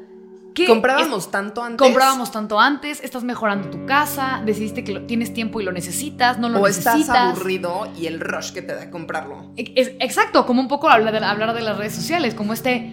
¿qué? 0.66 0.66
Comprábamos 0.66 1.30
tanto 1.30 1.62
antes. 1.62 1.78
Comprábamos 1.78 2.30
tanto 2.32 2.58
antes, 2.60 3.02
estás 3.02 3.24
mejorando 3.24 3.68
tu 3.70 3.84
casa, 3.86 4.42
decidiste 4.44 4.84
que 4.84 4.92
lo- 4.92 5.02
tienes 5.06 5.32
tiempo 5.32 5.60
y 5.60 5.64
lo 5.64 5.72
necesitas, 5.72 6.38
no 6.38 6.48
lo 6.48 6.60
O 6.60 6.66
necesitas. 6.66 7.00
estás 7.00 7.16
aburrido 7.16 7.88
y 7.96 8.06
el 8.06 8.20
rush 8.20 8.52
que 8.52 8.62
te 8.62 8.74
da 8.74 8.90
comprarlo. 8.90 9.52
Es- 9.56 9.92
exacto, 10.00 10.46
como 10.46 10.60
un 10.60 10.68
poco 10.68 10.88
hablar 10.88 11.12
de, 11.12 11.24
hablar 11.24 11.54
de 11.54 11.60
las 11.62 11.76
redes 11.78 11.94
sociales, 11.94 12.34
como 12.34 12.52
este, 12.52 12.92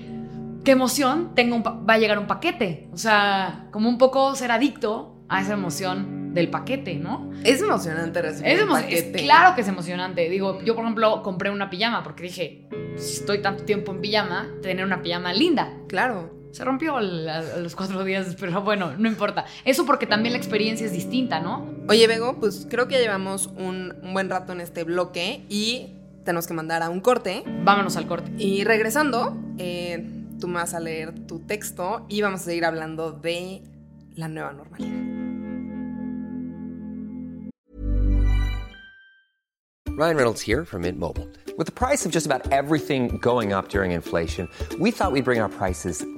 qué 0.64 0.72
emoción, 0.72 1.32
tengo 1.36 1.56
un 1.56 1.64
va 1.64 1.94
a 1.94 1.98
llegar 1.98 2.18
un 2.20 2.28
paquete. 2.28 2.90
O 2.94 2.98
sea, 2.98 3.68
como 3.72 3.90
un 3.90 3.98
poco 3.98 4.36
ser 4.36 4.52
adicto 4.52 5.24
a 5.30 5.42
esa 5.42 5.54
emoción 5.54 6.34
del 6.36 6.50
paquete, 6.50 6.96
¿no? 6.96 7.32
Es 7.44 7.62
emocionante 7.62 8.22
recibir 8.22 8.52
Es, 8.52 8.62
un 8.62 8.70
emo- 8.70 8.86
es 8.90 9.04
claro 9.22 9.56
que 9.56 9.62
es 9.62 9.68
emocionante. 9.68 10.30
Digo, 10.30 10.62
yo 10.64 10.76
por 10.76 10.84
ejemplo 10.84 11.24
compré 11.24 11.50
una 11.50 11.70
pijama 11.70 12.04
porque 12.04 12.24
dije, 12.24 12.68
si 12.98 13.14
estoy 13.22 13.42
tanto 13.42 13.64
tiempo 13.64 13.92
en 13.94 14.02
pijama, 14.02 14.46
tener 14.62 14.84
una 14.86 15.02
pijama 15.02 15.32
linda. 15.34 15.72
Claro. 15.88 16.34
Se 16.56 16.64
rompió 16.64 16.96
a, 16.96 17.02
los 17.02 17.76
cuatro 17.76 18.06
días, 18.06 18.38
pero 18.40 18.62
bueno, 18.62 18.94
no 18.98 19.10
importa. 19.10 19.44
Eso 19.66 19.86
porque 19.86 20.08
también 20.08 20.32
la 20.32 20.38
experiencia 20.38 20.86
es 20.86 20.94
distinta, 20.94 21.42
¿no? 21.42 21.70
Oye, 21.90 22.08
Bego, 22.08 22.40
pues 22.40 22.66
creo 22.70 22.88
que 22.88 22.94
ya 22.94 23.02
llevamos 23.02 23.48
un, 23.58 23.94
un 24.02 24.14
buen 24.14 24.30
rato 24.30 24.54
en 24.54 24.62
este 24.62 24.86
bloque 24.86 25.44
y 25.50 25.98
tenemos 26.24 26.48
que 26.48 26.54
mandar 26.54 26.82
a 26.82 26.90
un 26.90 27.02
corte. 27.02 27.44
Vámonos 27.66 27.98
al 27.98 28.08
corte. 28.08 28.32
Y 28.38 28.64
regresando, 28.64 29.38
eh, 29.58 30.10
tú 30.40 30.48
me 30.48 30.54
vas 30.54 30.74
a 30.74 30.80
leer 30.80 31.28
tu 31.28 31.40
texto 31.40 32.06
y 32.08 32.22
vamos 32.22 32.40
a 32.40 32.44
seguir 32.46 32.64
hablando 32.64 33.12
de 33.12 33.62
la 34.16 34.30
nueva 34.30 34.54
normalidad. 34.54 34.94
Ryan 39.98 40.16
Reynolds 40.16 40.42
here 40.42 40.64
from 40.64 40.84
Mint 40.84 40.98
Mobile. 40.98 41.28
With 41.58 41.68
the 41.68 41.74
price 41.74 42.06
of 42.06 42.14
just 42.14 42.26
about 42.26 42.50
everything 42.54 43.18
going 43.22 43.52
up 43.52 43.68
during 43.68 43.92
inflation, 43.92 44.50
we 44.80 44.92
thought 44.92 45.12
we'd 45.12 45.26
bring 45.26 45.42
our 45.42 45.50
prices 45.50 46.06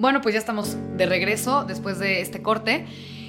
Bueno, 0.00 0.22
pues 0.22 0.32
ya 0.32 0.38
estamos 0.38 0.78
de 0.96 1.04
regreso 1.04 1.64
después 1.64 1.98
de 1.98 2.22
este 2.22 2.40
corte. 2.40 2.86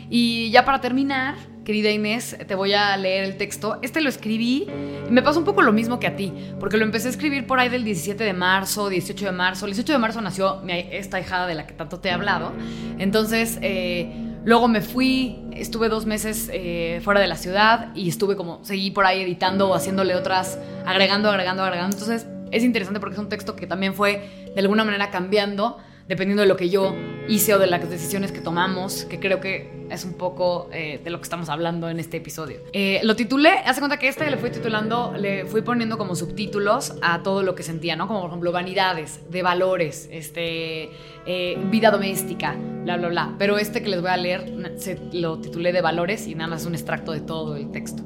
Y 0.09 0.51
ya 0.51 0.63
para 0.63 0.79
terminar, 0.79 1.35
querida 1.65 1.91
Inés, 1.91 2.37
te 2.47 2.55
voy 2.55 2.73
a 2.73 2.95
leer 2.95 3.25
el 3.25 3.35
texto. 3.35 3.77
Este 3.81 3.99
lo 3.99 4.07
escribí 4.07 4.67
y 5.05 5.11
me 5.11 5.21
pasó 5.21 5.39
un 5.39 5.43
poco 5.43 5.63
lo 5.63 5.73
mismo 5.73 5.99
que 5.99 6.07
a 6.07 6.15
ti, 6.15 6.31
porque 6.61 6.77
lo 6.77 6.85
empecé 6.85 7.09
a 7.09 7.11
escribir 7.11 7.45
por 7.45 7.59
ahí 7.59 7.67
del 7.67 7.83
17 7.83 8.23
de 8.23 8.31
marzo, 8.31 8.87
18 8.87 9.25
de 9.25 9.31
marzo. 9.33 9.65
El 9.65 9.73
18 9.73 9.91
de 9.91 9.99
marzo 9.99 10.21
nació 10.21 10.61
esta 10.69 11.19
hijada 11.19 11.45
de 11.45 11.55
la 11.55 11.67
que 11.67 11.73
tanto 11.73 11.99
te 11.99 12.07
he 12.07 12.11
hablado. 12.13 12.53
Entonces, 12.97 13.59
eh, 13.61 14.29
Luego 14.43 14.67
me 14.67 14.81
fui, 14.81 15.37
estuve 15.51 15.87
dos 15.87 16.07
meses 16.07 16.49
eh, 16.51 16.99
fuera 17.03 17.19
de 17.19 17.27
la 17.27 17.35
ciudad 17.35 17.93
y 17.93 18.09
estuve 18.09 18.35
como, 18.35 18.65
seguí 18.65 18.89
por 18.89 19.05
ahí 19.05 19.21
editando 19.21 19.69
o 19.69 19.75
haciéndole 19.75 20.15
otras, 20.15 20.57
agregando, 20.83 21.29
agregando, 21.29 21.61
agregando. 21.61 21.95
Entonces 21.95 22.25
es 22.49 22.63
interesante 22.63 22.99
porque 22.99 23.13
es 23.13 23.19
un 23.19 23.29
texto 23.29 23.55
que 23.55 23.67
también 23.67 23.93
fue 23.93 24.49
de 24.55 24.59
alguna 24.59 24.83
manera 24.83 25.11
cambiando 25.11 25.77
dependiendo 26.07 26.41
de 26.41 26.47
lo 26.47 26.57
que 26.57 26.69
yo 26.69 26.95
hice 27.27 27.53
o 27.53 27.59
de 27.59 27.67
las 27.67 27.89
decisiones 27.89 28.31
que 28.31 28.41
tomamos, 28.41 29.05
que 29.05 29.19
creo 29.19 29.39
que 29.39 29.81
es 29.89 30.05
un 30.05 30.13
poco 30.13 30.69
eh, 30.71 30.99
de 31.03 31.09
lo 31.09 31.17
que 31.17 31.23
estamos 31.23 31.49
hablando 31.49 31.89
en 31.89 31.99
este 31.99 32.17
episodio. 32.17 32.59
Eh, 32.73 33.01
lo 33.03 33.15
titulé, 33.15 33.49
hace 33.65 33.79
cuenta 33.79 33.97
que 33.97 34.07
este 34.07 34.29
le 34.29 34.37
fui 34.37 34.49
titulando, 34.49 35.13
le 35.17 35.45
fui 35.45 35.61
poniendo 35.61 35.97
como 35.97 36.15
subtítulos 36.15 36.93
a 37.01 37.23
todo 37.23 37.43
lo 37.43 37.55
que 37.55 37.63
sentía, 37.63 37.95
¿no? 37.95 38.07
Como 38.07 38.21
por 38.21 38.29
ejemplo 38.29 38.51
vanidades, 38.51 39.19
de 39.29 39.43
valores, 39.43 40.07
este, 40.11 40.89
eh, 41.25 41.57
vida 41.69 41.91
doméstica, 41.91 42.55
bla, 42.83 42.97
bla, 42.97 43.09
bla. 43.09 43.35
Pero 43.37 43.57
este 43.57 43.81
que 43.81 43.89
les 43.89 44.01
voy 44.01 44.11
a 44.11 44.17
leer 44.17 44.53
se, 44.77 44.99
lo 45.13 45.39
titulé 45.39 45.73
de 45.73 45.81
valores 45.81 46.27
y 46.27 46.35
nada 46.35 46.49
más 46.49 46.65
un 46.65 46.73
extracto 46.73 47.11
de 47.11 47.21
todo 47.21 47.55
el 47.55 47.71
texto. 47.71 48.03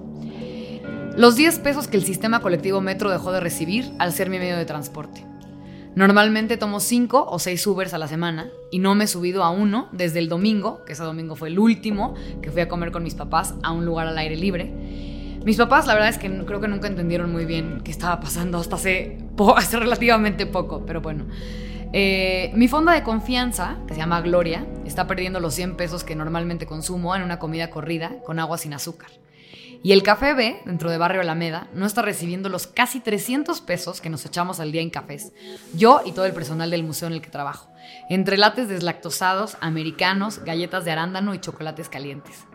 Los 1.16 1.38
10 1.38 1.60
pesos 1.60 1.88
que 1.88 1.96
el 1.96 2.04
sistema 2.04 2.42
colectivo 2.42 2.82
Metro 2.82 3.10
dejó 3.10 3.32
de 3.32 3.40
recibir 3.40 3.90
al 4.00 4.12
ser 4.12 4.30
mi 4.30 4.38
medio 4.38 4.58
de 4.58 4.66
transporte. 4.66 5.24
Normalmente 5.96 6.58
tomo 6.58 6.82
5 6.82 7.26
o 7.30 7.40
6 7.40 7.68
Ubers 7.68 7.94
a 7.94 7.98
la 7.98 8.10
semana 8.10 8.50
y 8.70 8.80
no 8.80 8.96
me 8.96 9.06
he 9.06 9.08
subido 9.08 9.46
a 9.46 9.50
uno 9.50 9.88
desde 9.94 10.20
el 10.20 10.28
domingo, 10.28 10.84
que 10.84 10.92
ese 10.92 11.04
domingo 11.04 11.38
fue 11.38 11.48
el 11.48 11.58
último, 11.58 12.16
que 12.42 12.52
fui 12.52 12.62
a 12.62 12.68
comer 12.68 12.92
con 12.92 13.02
mis 13.02 13.16
papás 13.16 13.56
a 13.64 13.72
un 13.72 13.86
lugar 13.86 14.08
al 14.08 14.18
aire 14.18 14.36
libre. 14.36 14.74
Mis 15.46 15.56
papás, 15.56 15.88
la 15.88 15.94
verdad 15.94 16.10
es 16.10 16.18
que 16.18 16.30
creo 16.46 16.60
que 16.60 16.68
nunca 16.68 16.90
entendieron 16.90 17.32
muy 17.32 17.46
bien 17.46 17.80
qué 17.82 17.92
estaba 17.92 18.20
pasando 18.20 18.58
hasta 18.58 18.76
hace, 18.76 19.20
hace 19.56 19.80
relativamente 19.80 20.46
poco, 20.46 20.86
pero 20.86 21.00
bueno. 21.00 21.28
Eh, 21.94 22.52
mi 22.56 22.68
fonda 22.68 22.92
de 22.92 23.04
confianza, 23.04 23.78
que 23.88 23.94
se 23.94 24.02
llama 24.02 24.20
Gloria, 24.20 24.66
está 24.84 25.08
perdiendo 25.08 25.40
los 25.40 25.54
100 25.54 25.78
pesos 25.78 26.04
que 26.04 26.14
normalmente 26.14 26.66
consumo 26.66 27.16
en 27.16 27.22
una 27.22 27.40
comida 27.40 27.70
corrida 27.70 28.22
con 28.26 28.40
agua 28.40 28.58
sin 28.58 28.74
azúcar. 28.74 29.12
Y 29.84 29.92
el 29.92 30.04
Café 30.04 30.34
B, 30.34 30.62
dentro 30.66 30.90
de 30.90 30.98
Barrio 30.98 31.22
Alameda, 31.22 31.68
no 31.74 31.86
está 31.86 32.02
recibiendo 32.02 32.50
los 32.50 32.68
casi 32.68 33.00
300 33.00 33.62
pesos 33.62 34.02
que 34.02 34.10
nos 34.10 34.26
echamos 34.26 34.60
al 34.60 34.72
día 34.72 34.82
en 34.82 34.90
cafés. 34.90 35.32
Yo 35.74 36.02
y 36.06 36.12
todo 36.12 36.26
el 36.26 36.34
personal 36.34 36.72
del 36.72 36.84
museo 36.84 37.08
en 37.08 37.14
el 37.14 37.22
que 37.22 37.30
trabajo. 37.30 37.70
Entre 38.10 38.38
lates 38.38 38.68
deslactosados, 38.68 39.58
americanos, 39.62 40.44
galletas 40.44 40.86
de 40.86 40.92
arándano 40.92 41.34
y 41.34 41.40
chocolates 41.40 41.90
calientes. 41.90 42.46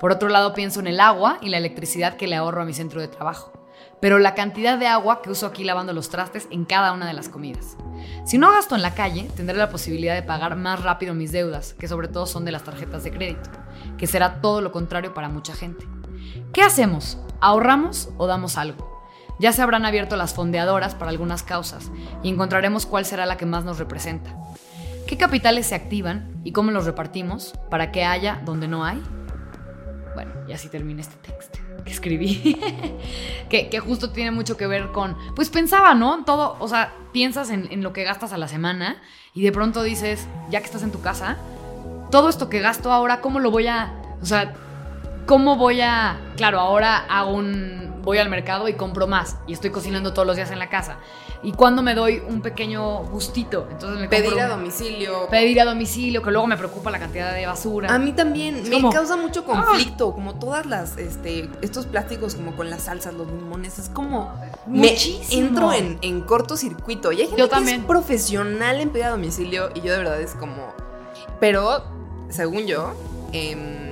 Por 0.00 0.12
otro 0.12 0.28
lado, 0.28 0.54
pienso 0.54 0.80
en 0.80 0.86
el 0.86 1.00
agua 1.00 1.38
y 1.40 1.48
la 1.48 1.58
electricidad 1.58 2.16
que 2.16 2.26
le 2.26 2.36
ahorro 2.36 2.62
a 2.62 2.66
mi 2.66 2.74
centro 2.74 3.00
de 3.00 3.08
trabajo. 3.08 3.52
Pero 4.00 4.18
la 4.18 4.34
cantidad 4.34 4.78
de 4.78 4.86
agua 4.86 5.22
que 5.22 5.30
uso 5.30 5.46
aquí 5.46 5.64
lavando 5.64 5.92
los 5.92 6.10
trastes 6.10 6.46
en 6.50 6.64
cada 6.64 6.92
una 6.92 7.06
de 7.06 7.14
las 7.14 7.28
comidas. 7.28 7.76
Si 8.24 8.36
no 8.38 8.50
gasto 8.50 8.74
en 8.74 8.82
la 8.82 8.94
calle, 8.94 9.28
tendré 9.36 9.56
la 9.56 9.70
posibilidad 9.70 10.14
de 10.14 10.22
pagar 10.22 10.56
más 10.56 10.82
rápido 10.82 11.14
mis 11.14 11.32
deudas, 11.32 11.74
que 11.74 11.88
sobre 11.88 12.08
todo 12.08 12.26
son 12.26 12.44
de 12.44 12.52
las 12.52 12.62
tarjetas 12.62 13.04
de 13.04 13.10
crédito, 13.10 13.50
que 13.96 14.06
será 14.06 14.40
todo 14.40 14.60
lo 14.60 14.70
contrario 14.70 15.14
para 15.14 15.28
mucha 15.28 15.54
gente. 15.54 15.86
¿Qué 16.52 16.62
hacemos? 16.62 17.18
¿Ahorramos 17.40 18.10
o 18.16 18.26
damos 18.26 18.56
algo? 18.56 18.96
Ya 19.38 19.52
se 19.52 19.62
habrán 19.62 19.84
abierto 19.84 20.16
las 20.16 20.34
fondeadoras 20.34 20.94
para 20.94 21.10
algunas 21.10 21.42
causas 21.42 21.90
y 22.22 22.30
encontraremos 22.30 22.86
cuál 22.86 23.04
será 23.04 23.26
la 23.26 23.36
que 23.36 23.46
más 23.46 23.64
nos 23.64 23.78
representa. 23.78 24.34
¿Qué 25.06 25.16
capitales 25.16 25.66
se 25.66 25.74
activan 25.74 26.40
y 26.42 26.52
cómo 26.52 26.70
los 26.70 26.86
repartimos 26.86 27.52
para 27.70 27.92
que 27.92 28.04
haya 28.04 28.40
donde 28.44 28.66
no 28.66 28.84
hay? 28.84 29.02
Bueno, 30.14 30.32
y 30.48 30.52
así 30.52 30.68
termina 30.68 31.02
este 31.02 31.16
texto 31.16 31.58
que 31.84 31.92
escribí, 31.92 32.58
que, 33.50 33.78
justo 33.78 34.10
tiene 34.10 34.30
mucho 34.30 34.56
que 34.56 34.66
ver 34.66 34.90
con, 34.90 35.16
pues 35.36 35.50
pensaba, 35.50 35.94
¿no? 35.94 36.24
Todo, 36.24 36.56
o 36.58 36.66
sea, 36.66 36.92
piensas 37.12 37.50
en, 37.50 37.70
en 37.70 37.82
lo 37.82 37.92
que 37.92 38.02
gastas 38.02 38.32
a 38.32 38.38
la 38.38 38.48
semana 38.48 38.96
y 39.34 39.42
de 39.42 39.52
pronto 39.52 39.82
dices, 39.82 40.26
ya 40.50 40.60
que 40.60 40.66
estás 40.66 40.82
en 40.82 40.90
tu 40.90 41.00
casa, 41.00 41.36
todo 42.10 42.28
esto 42.28 42.48
que 42.48 42.60
gasto 42.60 42.92
ahora, 42.92 43.20
¿cómo 43.20 43.38
lo 43.38 43.50
voy 43.50 43.66
a, 43.68 43.92
o 44.20 44.26
sea, 44.26 44.54
¿cómo 45.26 45.56
voy 45.56 45.80
a...? 45.80 46.18
Claro, 46.36 46.60
ahora 46.60 47.04
hago 47.08 47.32
un... 47.32 47.86
Voy 48.02 48.18
al 48.18 48.28
mercado 48.28 48.68
y 48.68 48.74
compro 48.74 49.08
más 49.08 49.36
y 49.48 49.52
estoy 49.52 49.70
cocinando 49.70 50.12
todos 50.12 50.28
los 50.28 50.36
días 50.36 50.52
en 50.52 50.60
la 50.60 50.68
casa. 50.68 50.98
¿Y 51.42 51.50
cuando 51.50 51.82
me 51.82 51.92
doy 51.92 52.22
un 52.28 52.40
pequeño 52.40 53.02
gustito? 53.02 53.66
Entonces 53.68 53.98
me 53.98 54.08
Pedir 54.08 54.40
a 54.40 54.46
domicilio. 54.46 55.26
Pedir 55.28 55.60
a 55.60 55.64
domicilio, 55.64 56.22
que 56.22 56.30
luego 56.30 56.46
me 56.46 56.56
preocupa 56.56 56.92
la 56.92 57.00
cantidad 57.00 57.34
de 57.34 57.46
basura. 57.46 57.92
A 57.92 57.98
mí 57.98 58.12
también 58.12 58.62
me 58.70 58.90
causa 58.90 59.16
mucho 59.16 59.44
conflicto, 59.44 60.12
como 60.12 60.36
todas 60.36 60.66
las, 60.66 60.96
este, 60.98 61.50
estos 61.62 61.86
plásticos 61.86 62.36
como 62.36 62.54
con 62.54 62.70
las 62.70 62.82
salsas, 62.84 63.12
los 63.12 63.26
limones, 63.26 63.80
es 63.80 63.88
como... 63.88 64.32
Muchísimo. 64.66 65.42
Me 65.42 65.48
entro 65.48 65.72
en, 65.72 65.98
en 66.00 66.20
cortocircuito. 66.20 67.10
Y 67.10 67.22
hay 67.22 67.26
gente 67.26 67.48
que 67.48 67.70
es 67.72 67.84
profesional 67.84 68.80
en 68.80 68.90
pedir 68.90 69.06
a 69.06 69.10
domicilio 69.10 69.70
y 69.74 69.80
yo 69.80 69.90
de 69.90 69.98
verdad 69.98 70.20
es 70.20 70.34
como... 70.34 70.72
Pero, 71.40 71.82
según 72.28 72.66
yo, 72.66 72.94
eh, 73.32 73.85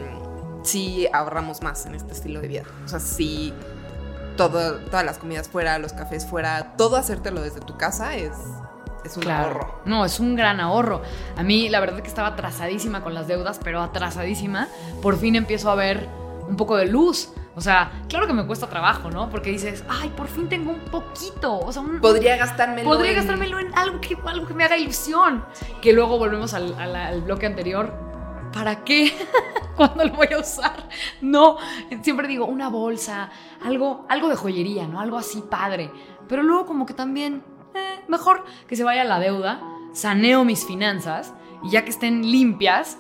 sí 0.65 1.07
ahorramos 1.13 1.63
más 1.63 1.87
en 1.87 1.95
este 1.95 2.13
estilo 2.13 2.41
de 2.41 2.49
vida. 2.49 2.63
O 2.85 2.89
sea, 2.89 3.01
sí, 3.01 3.53
todo, 4.37 4.79
todas 4.79 5.05
las 5.05 5.19
comidas 5.19 5.49
fuera, 5.49 5.79
los 5.79 5.93
cafés 5.93 6.27
fuera, 6.27 6.75
todo 6.77 6.97
hacértelo 6.97 7.41
desde 7.41 7.61
tu 7.61 7.77
casa 7.77 8.17
es, 8.17 8.33
es 9.05 9.17
un 9.17 9.31
ahorro. 9.31 9.81
No, 9.85 10.05
es 10.05 10.19
un 10.19 10.35
gran 10.35 10.61
ahorro. 10.61 11.03
A 11.37 11.43
mí 11.43 11.69
la 11.69 11.81
verdad 11.81 11.97
es 11.97 12.03
que 12.03 12.09
estaba 12.09 12.29
atrasadísima 12.29 13.03
con 13.03 13.15
las 13.15 13.29
deudas, 13.29 13.61
pero 13.63 13.81
atrasadísima. 13.83 14.69
Por 15.03 15.17
fin 15.17 15.37
empiezo 15.37 15.71
a 15.71 15.75
ver 15.75 16.09
un 16.49 16.57
poco 16.57 16.77
de 16.77 16.87
luz. 16.87 17.31
O 17.57 17.61
sea, 17.61 17.93
claro 18.09 18.27
que 18.27 18.33
me 18.33 18.45
cuesta 18.47 18.67
trabajo, 18.67 19.13
¿no? 19.13 19.31
Porque 19.31 19.51
dices, 19.51 19.85
ay, 19.89 20.09
por 20.17 20.27
fin 20.27 20.49
tengo 20.49 20.73
un 20.73 20.81
poquito. 20.81 21.61
O 21.61 21.73
sea, 21.73 21.83
un, 21.83 22.01
podría 22.01 22.37
gastármelo. 22.37 22.89
Podría 22.89 23.13
gastármelo 23.13 23.61
en 23.61 23.73
algo 23.79 24.01
que, 24.01 24.19
algo 24.27 24.47
que 24.47 24.55
me 24.55 24.65
haga 24.65 24.77
ilusión. 24.77 25.45
Que 25.81 25.93
luego 25.93 26.19
volvemos 26.19 26.53
al, 26.53 26.75
al 26.81 27.21
bloque 27.21 27.47
anterior 27.47 28.14
¿para 28.55 28.85
qué? 28.85 29.13
¿Cuándo 29.77 30.05
lo 30.05 30.15
voy 30.15 30.29
a 30.33 30.39
usar? 30.39 30.89
No, 31.21 31.59
siempre 32.03 32.29
digo 32.29 32.47
una 32.47 32.69
bolsa, 32.69 33.31
algo, 33.63 34.07
algo 34.09 34.29
de 34.29 34.37
joyería, 34.37 34.87
¿no? 34.87 35.01
Algo 35.01 35.19
así 35.19 35.43
padre. 35.43 35.91
Pero 36.29 36.43
luego 36.43 36.65
como 36.65 36.87
que 36.87 36.95
también, 36.95 37.43
eh, 37.75 38.01
mejor 38.07 38.45
que 38.69 38.77
se 38.77 38.85
vaya 38.85 39.03
la 39.05 39.19
deuda, 39.19 39.61
saneo 39.93 40.45
mis 40.45 40.65
finanzas 40.65 41.35
y 41.65 41.71
ya 41.71 41.85
que 41.85 41.91
estén 41.91 42.23
limpias, 42.23 42.99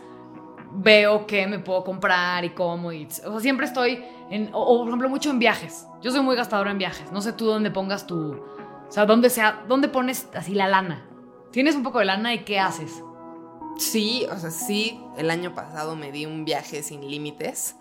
veo 0.73 1.27
qué 1.27 1.47
me 1.47 1.61
puedo 1.61 1.85
comprar 1.85 2.45
y 2.45 2.51
cómo. 2.51 2.89
O 2.89 3.09
sea, 3.09 3.41
siempre 3.41 3.67
estoy 3.67 4.05
en, 4.31 4.51
o, 4.53 4.79
por 4.79 4.89
ejemplo, 4.89 5.09
mucho 5.09 5.31
en 5.31 5.39
viajes. 5.39 5.87
Yo 6.03 6.11
soy 6.11 6.23
muy 6.23 6.35
gastadora 6.35 6.73
en 6.73 6.79
viajes. 6.79 7.13
No 7.13 7.23
sé 7.23 7.33
tú 7.33 7.47
dónde 7.47 7.71
pongas 7.71 8.07
tu, 8.07 8.33
o 8.33 8.91
sea, 8.91 9.07
dónde 9.07 9.31
sea, 9.31 9.63
dónde 9.69 9.87
pones 9.87 10.29
así 10.35 10.55
la 10.55 10.67
lana. 10.67 11.07
Tienes 11.53 11.77
un 11.77 11.85
poco 11.85 12.01
de 12.01 12.07
lana 12.07 12.35
y 12.35 12.41
qué 12.41 12.59
haces. 12.59 13.05
Sí, 13.79 14.27
o 14.31 14.39
sea, 14.39 14.51
sí, 14.51 15.01
el 15.17 15.31
año 15.31 15.55
pasado 15.55 15.97
me 15.97 16.13
di 16.13 16.27
un 16.27 16.45
viaje 16.45 16.83
sin 16.83 17.09
límites. 17.09 17.77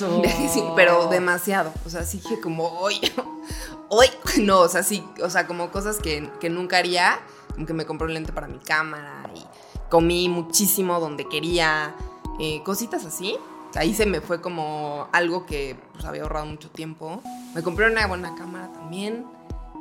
Un 0.00 0.22
viaje 0.22 0.48
sin, 0.48 0.64
pero 0.74 1.08
demasiado. 1.08 1.72
O 1.86 1.90
sea, 1.90 2.04
sí 2.04 2.20
que 2.20 2.40
como 2.40 2.68
hoy, 2.80 3.00
hoy, 3.88 4.08
no, 4.40 4.60
o 4.60 4.68
sea, 4.68 4.82
sí, 4.82 5.04
o 5.22 5.30
sea, 5.30 5.46
como 5.46 5.70
cosas 5.70 5.98
que, 5.98 6.30
nunca 6.50 6.78
haría, 6.78 7.20
como 7.52 7.66
que 7.66 7.72
me 7.72 7.86
compré 7.86 8.06
un 8.06 8.14
lente 8.14 8.32
para 8.32 8.48
mi 8.48 8.58
cámara 8.58 9.30
y 9.34 9.44
comí 9.88 10.28
muchísimo 10.28 11.00
donde 11.00 11.28
quería, 11.28 11.94
eh, 12.40 12.62
cositas 12.64 13.04
así. 13.04 13.36
Ahí 13.74 13.94
se 13.94 14.06
me 14.06 14.20
fue 14.20 14.40
como 14.40 15.08
algo 15.12 15.44
que 15.46 15.78
pues, 15.92 16.04
había 16.04 16.22
ahorrado 16.22 16.46
mucho 16.46 16.70
tiempo. 16.70 17.22
Me 17.54 17.62
compré 17.62 17.90
una 17.90 18.06
buena 18.06 18.34
cámara 18.34 18.72
también. 18.72 19.26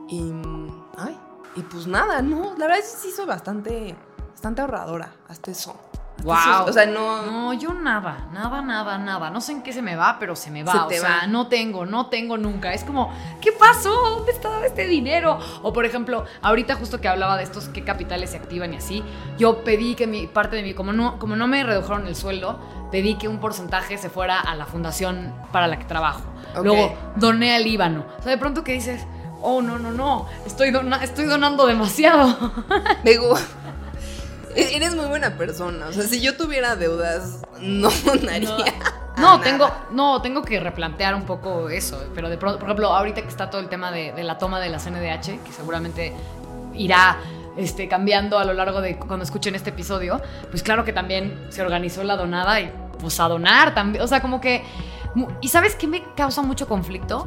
Y, 0.10 0.32
ay, 0.98 1.17
y 1.56 1.62
pues 1.62 1.88
nada, 1.88 2.22
no, 2.22 2.54
la 2.58 2.67
verdad 2.67 2.80
es 2.80 2.91
que 2.91 3.08
sí 3.08 3.12
soy 3.15 3.26
bastante 3.26 3.96
bastante 4.48 4.62
ahorradora, 4.62 5.12
hasta 5.28 5.52
eso. 5.52 5.76
Wow. 6.24 6.68
o 6.68 6.74
sea, 6.74 6.88
no. 6.88 7.24
No, 7.24 7.54
yo 7.54 7.74
nada, 7.74 8.28
nada, 8.34 8.62
nada, 8.62 8.98
nada. 8.98 9.30
No 9.30 9.40
sé 9.40 9.52
en 9.52 9.62
qué 9.62 9.72
se 9.72 9.82
me 9.84 9.96
va, 9.96 10.18
pero 10.20 10.36
se 10.36 10.50
me 10.50 10.64
va. 10.64 10.86
o 10.86 10.90
sea, 10.90 11.28
no 11.28 11.48
tengo, 11.48 11.86
no 11.86 12.08
tengo 12.08 12.38
nunca. 12.38 12.74
Es 12.74 12.84
como, 12.84 13.12
¿qué 13.42 13.52
pasó? 13.52 13.92
¿Dónde 13.92 14.32
está 14.32 14.66
este 14.66 14.88
dinero? 14.88 15.38
O 15.62 15.74
por 15.74 15.86
ejemplo, 15.86 16.26
ahorita 16.42 16.76
justo 16.76 17.00
que 17.02 17.08
hablaba 17.08 17.38
de 17.38 17.44
estos 17.44 17.68
qué 17.70 17.84
capitales 17.84 18.32
se 18.32 18.38
activan 18.38 18.74
y 18.74 18.78
así, 18.78 19.04
yo 19.38 19.64
pedí 19.64 19.96
que 19.96 20.08
mi 20.08 20.28
parte 20.28 20.56
de 20.56 20.64
mi, 20.64 20.74
como 20.74 20.92
no, 20.92 21.20
como 21.20 21.36
no 21.36 21.48
me 21.48 21.64
redujeron 21.64 22.08
el 22.08 22.16
sueldo, 22.16 22.58
pedí 22.90 23.16
que 23.16 23.28
un 23.28 23.40
porcentaje 23.40 23.98
se 23.98 24.10
fuera 24.10 24.40
a 24.40 24.56
la 24.56 24.66
fundación 24.66 25.34
para 25.52 25.68
la 25.68 25.78
que 25.78 25.86
trabajo. 25.86 26.24
Luego 26.64 26.96
doné 27.18 27.54
al 27.54 27.64
Líbano. 27.64 28.06
O 28.18 28.24
sea, 28.24 28.32
de 28.32 28.38
pronto 28.40 28.64
que 28.64 28.72
dices, 28.72 29.06
oh, 29.42 29.62
no, 29.62 29.78
no, 29.78 29.92
no, 29.92 30.26
estoy, 30.46 30.74
estoy 31.04 31.26
donando 31.26 31.68
demasiado. 31.68 32.36
E-, 33.04 33.20
eres 34.76 34.96
muy 34.96 35.06
buena 35.06 35.38
persona. 35.38 35.88
O 35.88 35.93
sea, 35.93 36.04
si 36.04 36.22
yo 36.22 36.36
tuviera 36.36 36.76
deudas, 36.76 37.41
no 37.60 37.89
donaría. 38.06 38.74
No, 39.17 39.39
tengo, 39.41 39.72
no, 39.91 40.22
tengo 40.22 40.43
que 40.43 40.60
replantear 40.60 41.15
un 41.15 41.24
poco 41.24 41.70
eso. 41.70 42.04
Pero 42.13 42.30
de 42.30 42.38
pronto, 42.38 42.60
por 42.60 42.67
ejemplo, 42.67 42.93
ahorita 42.93 43.22
que 43.22 43.28
está 43.28 43.50
todo 43.50 43.62
el 43.62 43.70
tema 43.70 43.91
de, 43.91 44.13
la 44.24 44.38
toma 44.38 44.60
de 44.60 44.70
la 44.70 44.80
CNDH, 44.80 45.43
que 45.43 45.52
seguramente 45.52 46.13
irá 46.76 47.17
este, 47.58 47.88
cambiando 47.88 48.38
a 48.38 48.46
lo 48.46 48.54
largo 48.54 48.82
de 48.82 48.98
cuando 48.98 49.24
escuchen 49.24 49.56
este 49.56 49.72
episodio, 49.72 50.22
pues 50.52 50.62
claro 50.62 50.86
que 50.86 50.93
también 50.93 51.48
se 51.50 51.62
organizó 51.62 52.04
la 52.04 52.15
donada 52.15 52.62
y 52.62 52.72
pues 53.00 53.20
a 53.20 53.28
donar 53.28 53.74
también. 53.74 54.04
O 54.04 54.08
sea, 54.08 54.22
como 54.22 54.39
que. 54.41 54.63
¿Y 55.41 55.48
sabes 55.48 55.74
qué 55.74 55.88
me 55.88 56.04
causa 56.15 56.43
mucho 56.43 56.67
conflicto? 56.67 57.26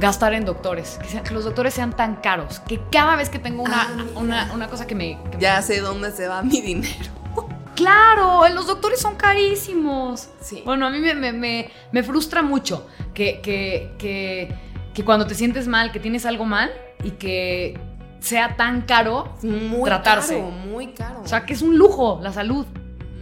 Gastar 0.00 0.32
en 0.34 0.44
doctores, 0.44 0.98
que, 1.24 1.32
los 1.34 1.44
doctores 1.44 1.74
sean 1.74 1.94
tan 1.94 2.16
caros, 2.16 2.58
que 2.60 2.80
cada 2.90 3.14
vez 3.16 3.28
que 3.28 3.38
tengo 3.38 3.62
una, 3.62 3.82
ah, 3.82 4.50
una, 4.54 4.68
cosa 4.68 4.86
que 4.86 4.94
me, 4.94 5.18
ya 5.38 5.60
sé 5.62 5.80
dónde 5.80 6.10
se 6.10 6.26
va 6.26 6.42
mi 6.42 6.60
dinero. 6.60 6.94
Claro, 7.76 8.46
los 8.50 8.66
doctores 8.66 9.00
son 9.00 9.14
carísimos. 9.16 10.28
Sí. 10.42 10.62
Bueno, 10.66 10.86
a 10.86 10.90
mí 10.90 10.98
me, 10.98 11.14
me- 11.14 11.32
me- 11.32 11.70
me 11.92 12.02
frustra 12.02 12.42
mucho 12.42 12.86
que, 13.14 13.40
que, 13.40 13.94
que, 13.96 14.54
que 14.92 15.02
cuando 15.04 15.26
te 15.26 15.34
sientes 15.34 15.66
mal, 15.66 15.90
que 15.90 15.98
tienes 15.98 16.26
algo 16.26 16.44
mal 16.44 16.70
y 17.02 17.12
que 17.12 17.80
sea 18.18 18.54
tan 18.56 18.82
caro 18.82 19.34
Muy 19.42 19.84
tratarse. 19.88 20.34
caro, 20.36 20.50
muy 20.50 20.88
caro. 20.88 21.22
O 21.22 21.26
sea, 21.26 21.46
que 21.46 21.54
es 21.54 21.62
un 21.62 21.78
lujo 21.78 22.20
la 22.22 22.34
salud. 22.34 22.66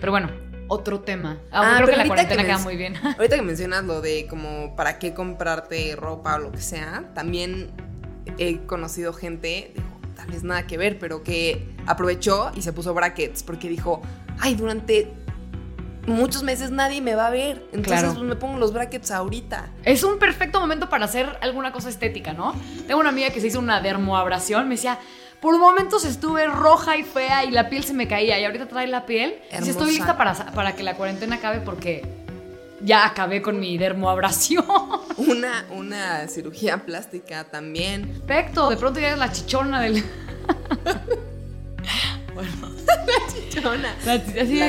Pero 0.00 0.10
bueno, 0.10 0.28
otro 0.68 1.00
tema. 1.00 1.38
Ah, 1.50 1.60
Ah, 1.62 1.74
creo 1.76 1.86
pero 1.86 1.86
que 1.86 1.92
la 1.96 2.02
ahorita 2.02 2.06
cuarentena 2.14 2.42
que 2.42 2.46
queda 2.48 2.58
muy 2.58 2.76
bien. 2.76 2.94
Ahorita 3.18 3.36
que 3.36 3.42
mencionas 3.42 3.84
lo 3.84 4.00
de 4.00 4.26
como 4.28 4.76
para 4.76 4.98
qué 4.98 5.14
comprarte 5.14 5.96
ropa 5.96 6.36
o 6.36 6.38
lo 6.38 6.52
que 6.52 6.60
sea, 6.60 7.10
también 7.14 7.70
he 8.38 8.58
conocido 8.58 9.12
gente, 9.12 9.72
digo, 9.74 9.86
tal 10.14 10.28
vez 10.28 10.42
nada 10.44 10.66
que 10.66 10.76
ver, 10.78 10.98
pero 10.98 11.22
que 11.24 11.74
aprovechó 11.86 12.50
y 12.54 12.62
se 12.62 12.72
puso 12.72 12.92
brackets 12.94 13.42
porque 13.42 13.68
dijo, 13.68 14.02
ay, 14.40 14.54
durante 14.54 15.10
muchos 16.06 16.42
meses 16.42 16.70
nadie 16.70 17.00
me 17.02 17.14
va 17.14 17.26
a 17.26 17.30
ver, 17.30 17.62
entonces 17.72 18.00
Claro. 18.00 18.14
pues, 18.14 18.24
me 18.26 18.36
pongo 18.36 18.58
los 18.58 18.72
brackets 18.72 19.10
ahorita. 19.10 19.70
Es 19.84 20.02
un 20.04 20.18
perfecto 20.18 20.58
momento 20.60 20.88
para 20.88 21.04
hacer 21.04 21.38
alguna 21.42 21.70
cosa 21.72 21.88
estética, 21.90 22.32
¿no? 22.32 22.54
Tengo 22.86 23.00
una 23.00 23.10
amiga 23.10 23.30
que 23.30 23.40
se 23.40 23.48
hizo 23.48 23.58
una 23.58 23.80
dermoabrasión, 23.82 24.68
me 24.68 24.76
decía, 24.76 24.98
por 25.40 25.58
momentos 25.58 26.04
estuve 26.04 26.46
roja 26.46 26.96
y 26.96 27.04
fea 27.04 27.44
y 27.44 27.50
la 27.50 27.68
piel 27.68 27.84
se 27.84 27.94
me 27.94 28.08
caía 28.08 28.38
y 28.40 28.44
ahorita 28.44 28.66
trae 28.68 28.86
la 28.86 29.06
piel. 29.06 29.38
Y 29.50 29.54
Hermosa. 29.54 29.70
estoy 29.70 29.90
lista 29.92 30.16
para, 30.16 30.34
para 30.52 30.74
que 30.74 30.82
la 30.82 30.94
cuarentena 30.94 31.36
acabe 31.36 31.60
porque 31.60 32.04
ya 32.82 33.06
acabé 33.06 33.40
con 33.42 33.58
mi 33.60 33.78
dermoabrasión. 33.78 34.64
Una, 35.16 35.66
una 35.70 36.28
cirugía 36.28 36.78
plástica 36.78 37.44
también. 37.44 38.22
Perfecto, 38.26 38.70
de 38.70 38.76
pronto 38.76 39.00
ya 39.00 39.10
es 39.12 39.18
la 39.18 39.32
chichona 39.32 39.80
del... 39.80 40.04
Chona. 43.50 43.94
la- 44.04 44.12
así, 44.14 44.62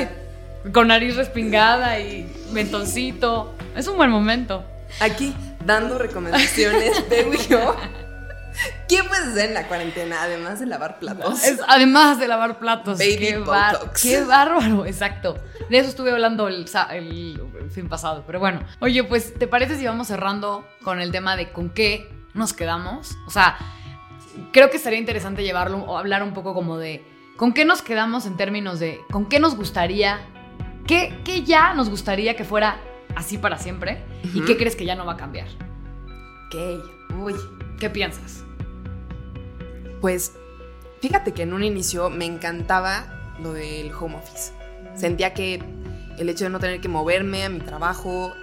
con 0.72 0.88
nariz 0.88 1.16
respingada 1.16 2.00
y 2.00 2.26
mentoncito. 2.52 3.54
Es 3.76 3.86
un 3.86 3.96
buen 3.96 4.10
momento. 4.10 4.64
Aquí 5.00 5.34
dando 5.64 5.98
recomendaciones, 5.98 7.04
y 7.10 7.48
yo. 7.48 7.76
¿Qué 8.88 9.02
puedes 9.04 9.28
hacer 9.28 9.46
en 9.48 9.54
la 9.54 9.66
cuarentena 9.68 10.22
además 10.22 10.60
de 10.60 10.66
lavar 10.66 10.98
platos? 10.98 11.42
Es- 11.44 11.60
además 11.66 12.18
de 12.18 12.28
lavar 12.28 12.58
platos. 12.58 12.98
Baby 12.98 13.16
qué, 13.18 13.38
bar- 13.38 13.92
qué 14.02 14.22
bárbaro, 14.24 14.84
exacto. 14.86 15.36
De 15.68 15.78
eso 15.78 15.88
estuve 15.88 16.10
hablando 16.10 16.48
el, 16.48 16.66
sa- 16.68 16.88
el- 16.94 17.40
el 17.60 17.70
fin 17.70 17.88
pasado. 17.88 18.24
Pero 18.26 18.40
bueno, 18.40 18.60
oye, 18.80 19.04
pues, 19.04 19.34
¿te 19.34 19.46
parece 19.46 19.76
si 19.76 19.86
vamos 19.86 20.08
cerrando 20.08 20.66
con 20.82 21.00
el 21.00 21.12
tema 21.12 21.36
de 21.36 21.52
con 21.52 21.70
qué 21.70 22.10
nos 22.34 22.52
quedamos? 22.52 23.16
O 23.26 23.30
sea, 23.30 23.56
creo 24.52 24.70
que 24.70 24.76
estaría 24.76 24.98
interesante 24.98 25.42
llevarlo 25.44 25.78
o 25.78 25.96
hablar 25.98 26.22
un 26.22 26.32
poco 26.34 26.52
como 26.54 26.76
de 26.78 27.04
con 27.36 27.52
qué 27.54 27.64
nos 27.64 27.82
quedamos 27.82 28.26
en 28.26 28.36
términos 28.36 28.78
de 28.80 29.00
con 29.10 29.26
qué 29.28 29.40
nos 29.40 29.56
gustaría, 29.56 30.18
qué, 30.86 31.18
qué 31.24 31.42
ya 31.44 31.72
nos 31.74 31.88
gustaría 31.88 32.36
que 32.36 32.44
fuera 32.44 32.78
así 33.16 33.38
para 33.38 33.56
siempre 33.58 34.04
y 34.34 34.42
qué 34.44 34.56
crees 34.56 34.76
que 34.76 34.84
ya 34.84 34.94
no 34.96 35.06
va 35.06 35.12
a 35.14 35.16
cambiar. 35.16 35.46
Ok, 36.48 37.14
uy. 37.16 37.34
¿Qué 37.78 37.88
piensas? 37.88 38.44
Pues 40.00 40.32
fíjate 41.00 41.32
que 41.32 41.42
en 41.42 41.52
un 41.52 41.62
inicio 41.64 42.10
me 42.10 42.24
encantaba 42.24 43.34
lo 43.40 43.52
del 43.52 43.92
home 43.94 44.16
office. 44.16 44.52
Sentía 44.94 45.34
que 45.34 45.62
el 46.18 46.28
hecho 46.28 46.44
de 46.44 46.50
no 46.50 46.58
tener 46.58 46.80
que 46.80 46.88
moverme 46.88 47.44
a 47.44 47.48
mi 47.48 47.60
trabajo 47.60 48.34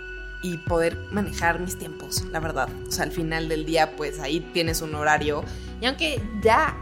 y 0.44 0.58
poder 0.58 0.98
manejar 1.12 1.60
mis 1.60 1.78
tiempos, 1.78 2.24
la 2.32 2.40
verdad. 2.40 2.70
O 2.88 2.92
sea, 2.92 3.04
al 3.06 3.12
final 3.12 3.50
del 3.50 3.66
día, 3.66 3.96
pues 3.96 4.20
ahí 4.20 4.40
tienes 4.54 4.82
un 4.82 4.94
horario. 4.96 5.44
Y 5.82 5.86
aunque 5.86 6.22
ya 6.42 6.76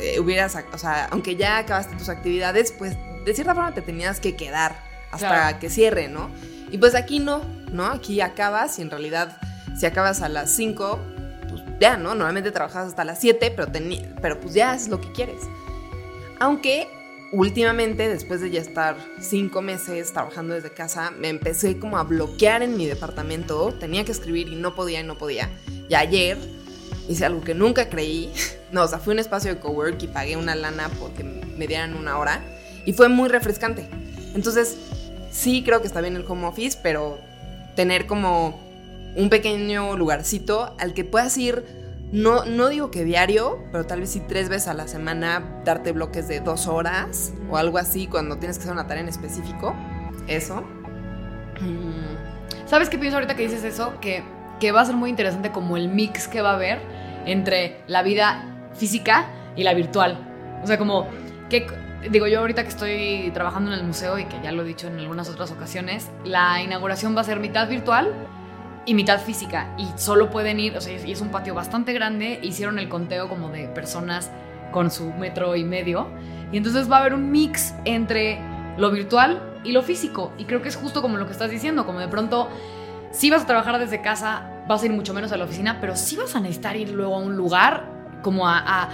eh, 0.00 0.18
hubieras, 0.18 0.56
o 0.72 0.78
sea, 0.78 1.06
aunque 1.10 1.36
ya 1.36 1.58
acabaste 1.58 1.94
tus 1.96 2.08
actividades, 2.08 2.72
pues 2.72 2.96
de 3.24 3.34
cierta 3.34 3.54
forma 3.54 3.72
te 3.74 3.82
tenías 3.82 4.18
que 4.20 4.34
quedar 4.36 4.74
hasta 5.10 5.28
Claro. 5.28 5.58
que 5.60 5.68
cierre, 5.70 6.08
¿no? 6.08 6.30
Y 6.70 6.78
pues 6.78 6.94
aquí 6.94 7.18
no, 7.18 7.42
¿no? 7.70 7.84
Aquí 7.86 8.20
acabas 8.22 8.78
y 8.78 8.82
en 8.82 8.90
realidad 8.90 9.36
si 9.78 9.84
acabas 9.86 10.22
a 10.22 10.28
las 10.28 10.50
5, 10.50 10.98
pues 10.98 11.11
¿no? 11.90 12.14
Normalmente 12.14 12.50
trabajas 12.50 12.88
hasta 12.88 13.04
las 13.04 13.20
7, 13.20 13.52
pero, 13.56 13.70
pero 14.20 14.40
pues 14.40 14.54
ya 14.54 14.74
es 14.74 14.88
lo 14.88 15.00
que 15.00 15.10
quieres. 15.12 15.42
Aunque 16.38 16.88
últimamente, 17.32 18.08
después 18.08 18.40
de 18.40 18.50
ya 18.50 18.60
estar 18.60 18.96
5 19.20 19.62
meses 19.62 20.12
trabajando 20.12 20.54
desde 20.54 20.70
casa, 20.70 21.10
me 21.10 21.28
empecé 21.28 21.78
como 21.78 21.98
a 21.98 22.04
bloquear 22.04 22.62
en 22.62 22.76
mi 22.76 22.86
departamento. 22.86 23.72
Tenía 23.74 24.04
que 24.04 24.12
escribir 24.12 24.48
y 24.48 24.56
no 24.56 24.74
podía 24.74 25.00
y 25.00 25.04
no 25.04 25.18
podía. 25.18 25.50
Y 25.88 25.94
ayer 25.94 26.38
hice 27.08 27.24
algo 27.24 27.42
que 27.42 27.54
nunca 27.54 27.88
creí. 27.88 28.32
No, 28.72 28.84
o 28.84 28.88
sea, 28.88 28.98
fui 28.98 29.10
a 29.10 29.16
un 29.16 29.18
espacio 29.18 29.54
de 29.54 29.60
cowork 29.60 30.02
y 30.02 30.06
pagué 30.06 30.34
una 30.34 30.54
lana 30.54 30.88
porque 30.98 31.22
me 31.22 31.66
dieran 31.66 31.94
una 31.94 32.16
hora. 32.16 32.40
Y 32.86 32.94
fue 32.94 33.10
muy 33.10 33.28
refrescante. 33.28 33.86
Entonces, 34.34 34.78
sí 35.30 35.62
creo 35.62 35.82
que 35.82 35.86
está 35.86 36.00
bien 36.00 36.16
el 36.16 36.24
home 36.26 36.46
office, 36.46 36.78
pero 36.82 37.18
tener 37.76 38.06
como 38.06 38.58
un 39.16 39.28
pequeño 39.28 39.96
lugarcito 39.96 40.74
al 40.78 40.94
que 40.94 41.04
puedas 41.04 41.36
ir, 41.36 41.64
no, 42.12 42.44
no 42.44 42.68
digo 42.68 42.90
que 42.90 43.04
diario, 43.04 43.58
pero 43.72 43.86
tal 43.86 44.00
vez 44.00 44.10
sí 44.10 44.22
tres 44.26 44.48
veces 44.48 44.68
a 44.68 44.74
la 44.74 44.86
semana, 44.86 45.62
darte 45.64 45.92
bloques 45.92 46.28
de 46.28 46.40
dos 46.40 46.66
horas 46.66 47.32
o 47.50 47.56
algo 47.56 47.78
así 47.78 48.06
cuando 48.06 48.36
tienes 48.38 48.58
que 48.58 48.64
hacer 48.64 48.74
una 48.74 48.86
tarea 48.86 49.02
en 49.02 49.08
específico. 49.08 49.74
Eso. 50.26 50.62
Mm, 51.60 52.66
¿Sabes 52.66 52.88
qué 52.90 52.98
pienso 52.98 53.16
ahorita 53.16 53.34
que 53.34 53.44
dices 53.44 53.64
eso? 53.64 53.94
Que, 54.00 54.22
que 54.60 54.72
va 54.72 54.82
a 54.82 54.84
ser 54.84 54.94
muy 54.94 55.10
interesante 55.10 55.52
como 55.52 55.76
el 55.76 55.88
mix 55.88 56.28
que 56.28 56.42
va 56.42 56.50
a 56.50 56.54
haber 56.54 56.80
entre 57.24 57.82
la 57.86 58.02
vida 58.02 58.70
física 58.74 59.26
y 59.56 59.64
la 59.64 59.74
virtual. 59.74 60.18
O 60.62 60.66
sea, 60.66 60.78
como 60.78 61.06
que 61.48 61.66
digo 62.10 62.26
yo 62.26 62.40
ahorita 62.40 62.62
que 62.62 62.68
estoy 62.68 63.30
trabajando 63.32 63.72
en 63.72 63.78
el 63.78 63.86
museo 63.86 64.18
y 64.18 64.24
que 64.24 64.36
ya 64.42 64.52
lo 64.52 64.62
he 64.62 64.64
dicho 64.66 64.86
en 64.86 64.98
algunas 64.98 65.28
otras 65.28 65.50
ocasiones, 65.50 66.10
la 66.24 66.62
inauguración 66.62 67.16
va 67.16 67.20
a 67.20 67.24
ser 67.24 67.40
mitad 67.40 67.68
virtual 67.68 68.12
y 68.84 68.94
mitad 68.94 69.20
física 69.20 69.74
y 69.78 69.86
solo 69.96 70.30
pueden 70.30 70.58
ir, 70.58 70.76
o 70.76 70.80
sea, 70.80 70.92
y 70.92 71.12
es 71.12 71.20
un 71.20 71.28
patio 71.28 71.54
bastante 71.54 71.92
grande, 71.92 72.40
hicieron 72.42 72.78
el 72.78 72.88
conteo 72.88 73.28
como 73.28 73.50
de 73.50 73.68
personas 73.68 74.30
con 74.72 74.90
su 74.90 75.12
metro 75.12 75.54
y 75.56 75.64
medio 75.64 76.08
y 76.50 76.56
entonces 76.56 76.90
va 76.90 76.96
a 76.96 77.00
haber 77.00 77.14
un 77.14 77.30
mix 77.30 77.74
entre 77.84 78.40
lo 78.76 78.90
virtual 78.90 79.60
y 79.64 79.72
lo 79.72 79.82
físico 79.82 80.32
y 80.38 80.44
creo 80.44 80.62
que 80.62 80.68
es 80.68 80.76
justo 80.76 81.02
como 81.02 81.16
lo 81.16 81.26
que 81.26 81.32
estás 81.32 81.50
diciendo, 81.50 81.86
como 81.86 82.00
de 82.00 82.08
pronto 82.08 82.48
si 83.12 83.30
vas 83.30 83.42
a 83.42 83.46
trabajar 83.46 83.78
desde 83.78 84.00
casa, 84.00 84.50
vas 84.66 84.82
a 84.82 84.86
ir 84.86 84.92
mucho 84.92 85.14
menos 85.14 85.30
a 85.32 85.36
la 85.36 85.44
oficina, 85.44 85.78
pero 85.80 85.94
sí 85.94 86.16
vas 86.16 86.34
a 86.34 86.40
necesitar 86.40 86.76
ir 86.76 86.90
luego 86.90 87.14
a 87.14 87.18
un 87.18 87.36
lugar 87.36 87.84
como 88.22 88.48
a, 88.48 88.58
a 88.58 88.88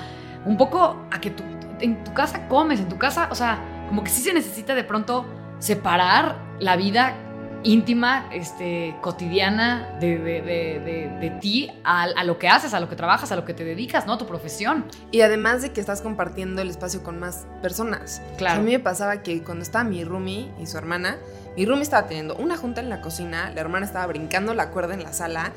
un 0.44 0.56
poco 0.56 1.06
a 1.10 1.20
que 1.20 1.30
tú 1.30 1.44
en 1.80 2.02
tu 2.04 2.12
casa 2.12 2.48
comes, 2.48 2.80
en 2.80 2.88
tu 2.88 2.98
casa, 2.98 3.28
o 3.30 3.34
sea, 3.34 3.60
como 3.88 4.02
que 4.02 4.10
sí 4.10 4.20
se 4.20 4.34
necesita 4.34 4.74
de 4.74 4.84
pronto 4.84 5.24
separar 5.60 6.36
la 6.58 6.76
vida 6.76 7.14
íntima, 7.64 8.28
este, 8.32 8.94
cotidiana 9.00 9.88
de, 10.00 10.18
de- 10.18 10.42
de- 10.42 10.80
de- 10.80 11.18
de 11.20 11.30
ti 11.40 11.70
a, 11.84 12.04
a 12.04 12.24
lo 12.24 12.38
que 12.38 12.48
haces, 12.48 12.72
a 12.74 12.80
lo 12.80 12.88
que 12.88 12.96
trabajas, 12.96 13.32
a 13.32 13.36
lo 13.36 13.44
que 13.44 13.52
te 13.54 13.64
dedicas, 13.64 14.06
¿no? 14.06 14.12
A 14.14 14.18
tu 14.18 14.26
profesión. 14.26 14.84
Y 15.10 15.22
además 15.22 15.62
de 15.62 15.72
que 15.72 15.80
estás 15.80 16.00
compartiendo 16.00 16.62
el 16.62 16.70
espacio 16.70 17.02
con 17.02 17.18
más 17.18 17.46
personas. 17.60 18.22
Claro. 18.36 18.52
O 18.52 18.56
sea, 18.56 18.62
a 18.62 18.64
mí 18.64 18.72
me 18.72 18.78
pasaba 18.78 19.22
que 19.22 19.42
cuando 19.42 19.62
estaba 19.62 19.84
mi 19.84 20.04
roomie 20.04 20.50
y 20.60 20.66
su 20.66 20.78
hermana, 20.78 21.16
mi 21.56 21.66
roomie 21.66 21.82
estaba 21.82 22.06
teniendo 22.06 22.36
una 22.36 22.56
junta 22.56 22.80
en 22.80 22.88
la 22.88 23.00
cocina, 23.00 23.50
la 23.54 23.60
hermana 23.60 23.86
estaba 23.86 24.06
brincando 24.06 24.54
la 24.54 24.70
cuerda 24.70 24.94
en 24.94 25.02
la 25.02 25.12
sala 25.12 25.52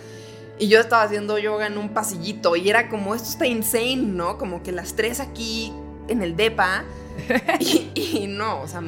y 0.58 0.68
yo 0.68 0.80
estaba 0.80 1.04
haciendo 1.04 1.38
yoga 1.38 1.68
en 1.68 1.78
un 1.78 1.90
pasillito 1.90 2.56
y 2.56 2.70
era 2.70 2.90
como, 2.90 3.14
esto 3.16 3.30
está 3.30 3.46
insane, 3.46 3.98
¿no? 3.98 4.38
Como 4.38 4.64
que 4.64 4.72
las 4.72 4.96
tres 4.96 5.20
aquí 5.20 5.72
en 6.08 6.24
el 6.24 6.36
DEPA 6.36 6.84
y, 7.60 7.92
y 7.96 8.28
no, 8.28 8.62
o 8.62 8.68
sea, 8.68 8.82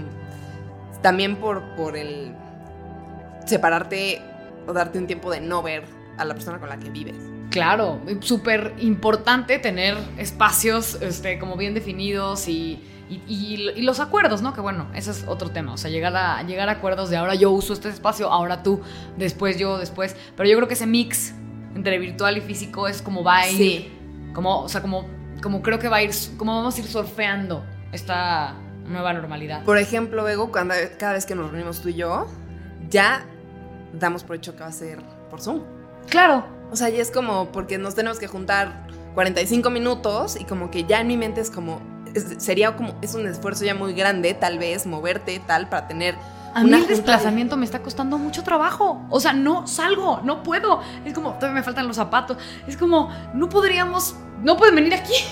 también 1.02 1.36
por, 1.36 1.62
por 1.76 1.96
el 1.98 2.34
separarte 3.46 4.22
o 4.68 4.74
darte 4.74 4.98
un 5.00 5.08
tiempo 5.08 5.32
de 5.32 5.42
no 5.42 5.62
ver 5.62 5.84
a 6.18 6.26
la 6.26 6.34
persona 6.34 6.60
con 6.60 6.70
la 6.70 6.78
que 6.80 6.90
vives. 6.90 7.16
Claro, 7.50 8.02
súper 8.22 8.74
importante 8.80 9.60
tener 9.60 9.96
espacios 10.18 10.96
este, 11.02 11.38
como 11.38 11.56
bien 11.56 11.74
definidos 11.76 12.48
y, 12.48 12.82
y- 13.10 13.22
y- 13.28 13.70
y 13.76 13.82
los 13.84 14.00
acuerdos, 14.00 14.42
¿no? 14.42 14.54
Que 14.54 14.62
bueno, 14.62 14.88
ese 14.96 15.12
es 15.12 15.26
otro 15.28 15.52
tema. 15.52 15.74
O 15.74 15.78
sea, 15.78 15.92
llegar 15.92 16.16
a, 16.16 16.42
llegar 16.44 16.70
a 16.70 16.74
acuerdos 16.74 17.10
de 17.12 17.18
ahora 17.18 17.36
yo 17.36 17.52
uso 17.52 17.74
este 17.74 17.90
espacio, 17.90 18.32
ahora 18.32 18.64
tú, 18.64 18.82
después 19.18 19.60
yo, 19.60 19.78
después. 19.78 20.16
Pero 20.36 20.50
yo 20.50 20.56
creo 20.56 20.68
que 20.68 20.74
ese 20.74 20.88
mix 20.88 21.36
entre 21.76 22.00
virtual 22.00 22.38
y 22.38 22.42
físico 22.42 22.88
es 22.88 23.02
como 23.04 23.24
va 23.24 23.40
a 23.40 23.50
ir. 23.50 23.58
Sí. 23.58 23.92
Como, 24.34 24.62
o 24.62 24.70
sea, 24.70 24.82
como, 24.82 25.06
como 25.44 25.62
creo 25.62 25.78
que 25.78 25.90
va 25.90 25.98
a 25.98 26.04
ir, 26.04 26.12
como 26.38 26.56
vamos 26.56 26.76
a 26.76 26.80
ir 26.80 26.88
surfeando 26.88 27.64
esta 27.92 28.56
nueva 28.88 29.14
normalidad. 29.14 29.64
Por 29.64 29.78
ejemplo, 29.78 30.24
Bego, 30.24 30.52
cuando, 30.52 30.74
cada 30.98 31.14
vez 31.14 31.26
que 31.28 31.36
nos 31.36 31.52
reunimos 31.52 31.82
tú 31.82 31.90
y 31.90 31.94
yo, 31.94 32.26
ya 32.90 33.26
damos 33.94 34.24
por 34.24 34.36
hecho 34.36 34.54
que 34.56 34.62
va 34.62 34.68
a 34.68 34.72
ser 34.72 35.00
por 35.30 35.42
Zoom. 35.42 35.62
Claro, 36.10 36.44
O 36.72 36.76
sea, 36.76 36.90
ya 36.90 37.02
es 37.02 37.12
como 37.12 37.52
porque 37.52 37.78
nos 37.78 37.94
tenemos 37.96 38.18
que 38.20 38.28
juntar 38.28 38.88
45 39.14 39.70
minutos 39.70 40.36
y 40.40 40.44
como 40.46 40.72
que 40.72 40.84
ya 40.86 41.00
en 41.02 41.08
mi 41.08 41.18
mente 41.18 41.40
es 41.40 41.52
como, 41.52 41.80
es- 42.16 42.36
sería 42.44 42.76
como, 42.76 42.96
es 43.02 43.14
un 43.14 43.28
esfuerzo 43.28 43.64
ya 43.64 43.76
muy 43.76 43.94
grande, 43.94 44.34
tal 44.34 44.58
vez, 44.58 44.86
moverte 44.88 45.40
tal 45.46 45.70
para 45.70 45.88
tener... 45.88 46.16
A 46.56 46.64
mí 46.64 46.72
el 46.74 46.82
de- 46.82 46.88
desplazamiento 46.88 47.58
me 47.58 47.66
está 47.66 47.80
costando 47.84 48.18
mucho 48.18 48.44
trabajo. 48.44 49.02
O 49.10 49.20
sea, 49.20 49.34
no 49.34 49.66
salgo, 49.68 50.20
no 50.24 50.44
puedo. 50.44 50.82
Es 51.06 51.14
como, 51.14 51.34
todavía 51.34 51.56
me 51.60 51.64
faltan 51.64 51.88
los 51.88 51.96
zapatos. 51.96 52.38
Es 52.68 52.76
como, 52.78 53.10
no 53.34 53.50
podríamos, 53.50 54.16
no 54.42 54.58
pueden 54.58 54.76
venir 54.76 54.94
aquí. 54.94 55.14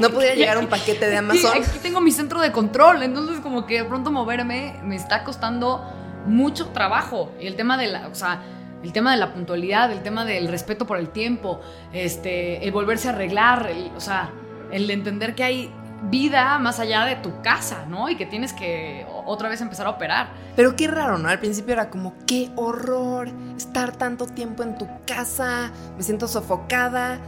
No 0.00 0.10
podría 0.10 0.34
llegar 0.34 0.58
un 0.58 0.66
paquete 0.68 1.08
de 1.08 1.16
Amazon. 1.18 1.52
aquí 1.56 1.78
tengo 1.80 2.00
mi 2.00 2.10
centro 2.10 2.40
de 2.40 2.50
control, 2.50 3.04
entonces 3.04 3.38
como 3.38 3.64
que 3.64 3.82
de 3.82 3.84
pronto 3.84 4.10
moverme 4.10 4.80
me 4.82 4.96
está 4.96 5.22
costando 5.22 5.84
mucho 6.26 6.68
trabajo. 6.68 7.30
Y 7.40 7.46
el 7.46 7.56
tema 7.56 7.76
de 7.76 7.88
la, 7.88 8.08
o 8.08 8.14
sea, 8.14 8.42
el 8.82 8.92
tema 8.92 9.12
de 9.12 9.16
la 9.18 9.32
puntualidad, 9.32 9.90
el 9.92 10.02
tema 10.02 10.24
del 10.24 10.48
respeto 10.48 10.86
por 10.86 10.98
el 10.98 11.08
tiempo, 11.10 11.60
este, 11.92 12.64
el 12.64 12.72
volverse 12.72 13.08
a 13.08 13.12
arreglar, 13.12 13.66
el- 13.68 13.90
o 13.96 14.00
sea, 14.00 14.30
el 14.70 14.90
entender 14.90 15.34
que 15.34 15.44
hay 15.44 15.72
vida 16.10 16.58
más 16.58 16.80
allá 16.80 17.04
de 17.06 17.16
tu 17.16 17.40
casa, 17.40 17.86
¿no? 17.88 18.10
Y 18.10 18.16
que 18.16 18.26
tienes 18.26 18.52
que 18.52 19.06
otra 19.24 19.48
vez 19.48 19.62
empezar 19.62 19.86
a 19.86 19.90
operar. 19.90 20.28
Pero 20.54 20.76
qué 20.76 20.86
raro, 20.86 21.16
¿no? 21.16 21.28
Al 21.30 21.38
principio 21.38 21.72
era 21.72 21.88
como, 21.88 22.14
qué 22.26 22.50
horror 22.56 23.28
estar 23.56 23.96
tanto 23.96 24.26
tiempo 24.26 24.62
en 24.62 24.76
tu 24.76 24.86
casa, 25.06 25.70
me 25.96 26.02
siento 26.02 26.28
sofocada. 26.28 27.18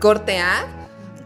Corte 0.00 0.40
A, 0.40 0.66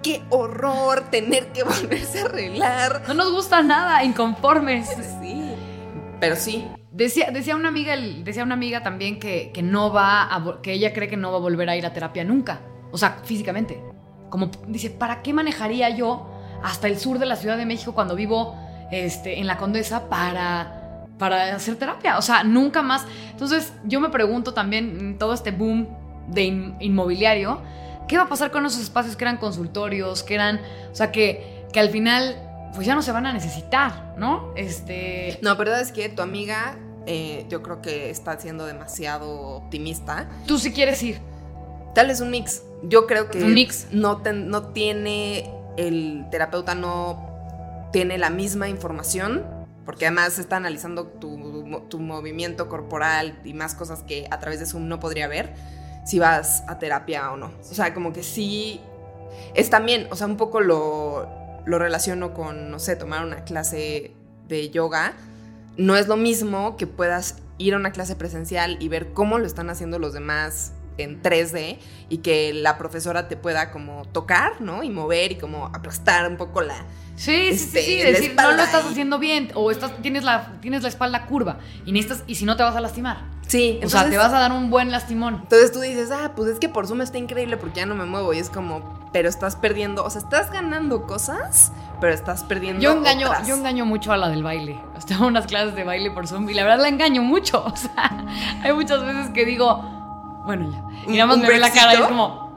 qué 0.02 0.22
horror 0.28 1.04
tener 1.10 1.48
que 1.52 1.62
volverse 1.64 2.20
a 2.20 2.24
arreglar. 2.26 3.02
No 3.08 3.14
nos 3.14 3.32
gusta 3.32 3.62
nada, 3.62 4.04
inconformes. 4.04 4.88
Sí. 5.22 5.54
Pero 6.20 6.36
sí, 6.36 6.68
Decía, 6.98 7.30
decía 7.30 7.54
una 7.54 7.68
amiga, 7.68 7.94
decía 7.96 8.42
una 8.42 8.54
amiga 8.54 8.82
también 8.82 9.20
que, 9.20 9.52
que 9.54 9.62
no 9.62 9.92
va 9.92 10.34
a, 10.34 10.60
que 10.62 10.72
ella 10.72 10.92
cree 10.92 11.08
que 11.08 11.16
no 11.16 11.30
va 11.30 11.38
a 11.38 11.40
volver 11.40 11.70
a 11.70 11.76
ir 11.76 11.86
a 11.86 11.92
terapia 11.92 12.24
nunca. 12.24 12.60
O 12.90 12.98
sea, 12.98 13.18
físicamente. 13.22 13.80
Como 14.30 14.50
dice, 14.66 14.90
¿para 14.90 15.22
qué 15.22 15.32
manejaría 15.32 15.90
yo 15.90 16.28
hasta 16.62 16.88
el 16.88 16.98
sur 16.98 17.20
de 17.20 17.26
la 17.26 17.36
Ciudad 17.36 17.56
de 17.56 17.66
México 17.66 17.94
cuando 17.94 18.16
vivo 18.16 18.56
este, 18.90 19.38
en 19.38 19.46
la 19.46 19.56
Condesa 19.58 20.08
para, 20.08 21.06
para 21.18 21.54
hacer 21.54 21.76
terapia? 21.76 22.18
O 22.18 22.22
sea, 22.22 22.42
nunca 22.42 22.82
más. 22.82 23.06
Entonces, 23.30 23.72
yo 23.84 24.00
me 24.00 24.08
pregunto 24.08 24.52
también, 24.52 24.98
en 24.98 25.18
todo 25.18 25.34
este 25.34 25.52
boom 25.52 25.88
de 26.26 26.42
in- 26.42 26.76
inmobiliario, 26.80 27.62
¿qué 28.08 28.16
va 28.16 28.24
a 28.24 28.28
pasar 28.28 28.50
con 28.50 28.66
esos 28.66 28.82
espacios 28.82 29.14
que 29.16 29.22
eran 29.22 29.36
consultorios, 29.36 30.24
que 30.24 30.34
eran, 30.34 30.60
o 30.90 30.94
sea, 30.96 31.12
que, 31.12 31.64
que 31.72 31.78
al 31.78 31.90
final, 31.90 32.36
pues 32.74 32.86
ya 32.88 32.94
no 32.96 33.02
se 33.02 33.12
van 33.12 33.24
a 33.24 33.32
necesitar, 33.32 34.14
¿no? 34.18 34.52
Este, 34.56 35.38
No, 35.42 35.56
pero 35.56 35.76
es 35.76 35.92
que 35.92 36.08
tu 36.08 36.22
amiga, 36.22 36.76
eh, 37.08 37.46
yo 37.48 37.62
creo 37.62 37.80
que 37.82 38.10
está 38.10 38.38
siendo 38.38 38.66
demasiado 38.66 39.30
optimista. 39.56 40.28
Tú 40.46 40.58
sí 40.58 40.72
quieres 40.72 41.02
ir. 41.02 41.20
Tal 41.94 42.06
vez 42.08 42.20
un 42.20 42.30
mix. 42.30 42.62
Yo 42.82 43.06
creo 43.06 43.28
que 43.30 43.42
Un 43.42 43.54
mix. 43.54 43.88
No, 43.90 44.18
ten- 44.18 44.48
no 44.48 44.68
tiene, 44.68 45.50
el 45.76 46.26
terapeuta 46.30 46.74
no 46.74 47.26
tiene 47.92 48.18
la 48.18 48.30
misma 48.30 48.68
información, 48.68 49.44
porque 49.86 50.06
además 50.06 50.38
está 50.38 50.56
analizando 50.56 51.06
tu, 51.06 51.80
tu 51.88 51.98
movimiento 51.98 52.68
corporal 52.68 53.40
y 53.44 53.54
más 53.54 53.74
cosas 53.74 54.02
que 54.02 54.26
a 54.30 54.38
través 54.38 54.60
de 54.60 54.66
Zoom 54.66 54.86
no 54.86 55.00
podría 55.00 55.26
ver, 55.28 55.54
si 56.04 56.18
vas 56.18 56.62
a 56.68 56.78
terapia 56.78 57.32
o 57.32 57.36
no. 57.38 57.46
O 57.60 57.74
sea, 57.74 57.94
como 57.94 58.12
que 58.12 58.22
sí, 58.22 58.80
es 59.54 59.70
también, 59.70 60.06
o 60.10 60.16
sea, 60.16 60.26
un 60.26 60.36
poco 60.36 60.60
lo, 60.60 61.26
lo 61.64 61.78
relaciono 61.78 62.34
con, 62.34 62.70
no 62.70 62.78
sé, 62.78 62.96
tomar 62.96 63.24
una 63.24 63.44
clase 63.44 64.12
de 64.46 64.68
yoga. 64.70 65.14
No 65.78 65.94
es 65.94 66.08
lo 66.08 66.16
mismo 66.16 66.76
que 66.76 66.88
puedas 66.88 67.36
ir 67.56 67.74
a 67.74 67.76
una 67.76 67.92
clase 67.92 68.16
presencial 68.16 68.76
y 68.80 68.88
ver 68.88 69.12
cómo 69.12 69.38
lo 69.38 69.46
están 69.46 69.70
haciendo 69.70 70.00
los 70.00 70.12
demás 70.12 70.72
en 70.96 71.22
3D 71.22 71.78
y 72.08 72.18
que 72.18 72.52
la 72.52 72.76
profesora 72.78 73.28
te 73.28 73.36
pueda 73.36 73.70
como 73.70 74.04
tocar, 74.06 74.60
¿no? 74.60 74.82
Y 74.82 74.90
mover 74.90 75.30
y 75.30 75.38
como 75.38 75.66
aplastar 75.66 76.28
un 76.28 76.36
poco 76.36 76.62
la... 76.62 76.84
Sí, 77.18 77.32
sí, 77.32 77.48
Este, 77.64 77.82
sí, 77.82 77.96
sí, 77.98 78.02
decir, 78.02 78.34
no 78.36 78.52
lo 78.52 78.62
estás 78.62 78.84
haciendo 78.86 79.18
bien 79.18 79.50
o 79.54 79.70
estás, 79.72 79.90
tienes, 80.02 80.22
la, 80.22 80.52
tienes 80.60 80.82
la 80.82 80.88
espalda 80.88 81.26
curva 81.26 81.58
y 81.84 81.90
necesitas, 81.90 82.22
y 82.28 82.36
si 82.36 82.44
no 82.44 82.56
te 82.56 82.62
vas 82.62 82.76
a 82.76 82.80
lastimar. 82.80 83.18
Sí, 83.48 83.80
o 83.82 83.88
sea, 83.88 84.08
te 84.08 84.16
vas 84.18 84.32
a 84.32 84.38
dar 84.38 84.52
un 84.52 84.68
buen 84.70 84.90
lastimón. 84.92 85.36
Entonces 85.42 85.72
tú 85.72 85.80
dices, 85.80 86.10
ah, 86.12 86.32
pues 86.36 86.48
es 86.50 86.58
que 86.60 86.68
por 86.68 86.86
Zoom 86.86 87.00
está 87.00 87.16
increíble 87.18 87.56
porque 87.56 87.80
ya 87.80 87.86
no 87.86 87.94
me 87.94 88.04
muevo 88.04 88.32
y 88.34 88.38
es 88.38 88.50
como, 88.50 89.08
pero 89.12 89.28
estás 89.28 89.56
perdiendo, 89.56 90.04
o 90.04 90.10
sea, 90.10 90.20
estás 90.20 90.52
ganando 90.52 91.06
cosas, 91.06 91.72
pero 92.00 92.12
estás 92.12 92.44
perdiendo 92.44 92.82
Yo 92.82 92.92
engaño, 92.92 93.28
otras. 93.28 93.48
yo 93.48 93.54
engaño 93.56 93.84
mucho 93.86 94.12
a 94.12 94.16
la 94.18 94.28
del 94.28 94.42
baile. 94.44 94.78
Tengo 95.08 95.26
unas 95.26 95.46
clases 95.46 95.74
de 95.74 95.82
baile 95.82 96.10
por 96.10 96.28
Zoom 96.28 96.48
y 96.50 96.54
la 96.54 96.62
verdad 96.62 96.80
la 96.82 96.88
engaño 96.88 97.22
mucho. 97.22 97.64
O 97.72 97.74
sea, 97.76 98.26
hay 98.62 98.72
muchas 98.74 99.02
veces 99.04 99.30
que 99.30 99.44
digo, 99.46 99.82
bueno, 100.44 100.70
ya. 100.70 100.82
Y 101.06 101.10
¿Un- 101.12 101.16
nada 101.16 101.26
más 101.26 101.38
me 101.38 101.48
ve 101.48 101.58
la 101.58 101.72
cara 101.72 101.94
y 101.94 101.96
es 102.02 102.02
como, 102.06 102.54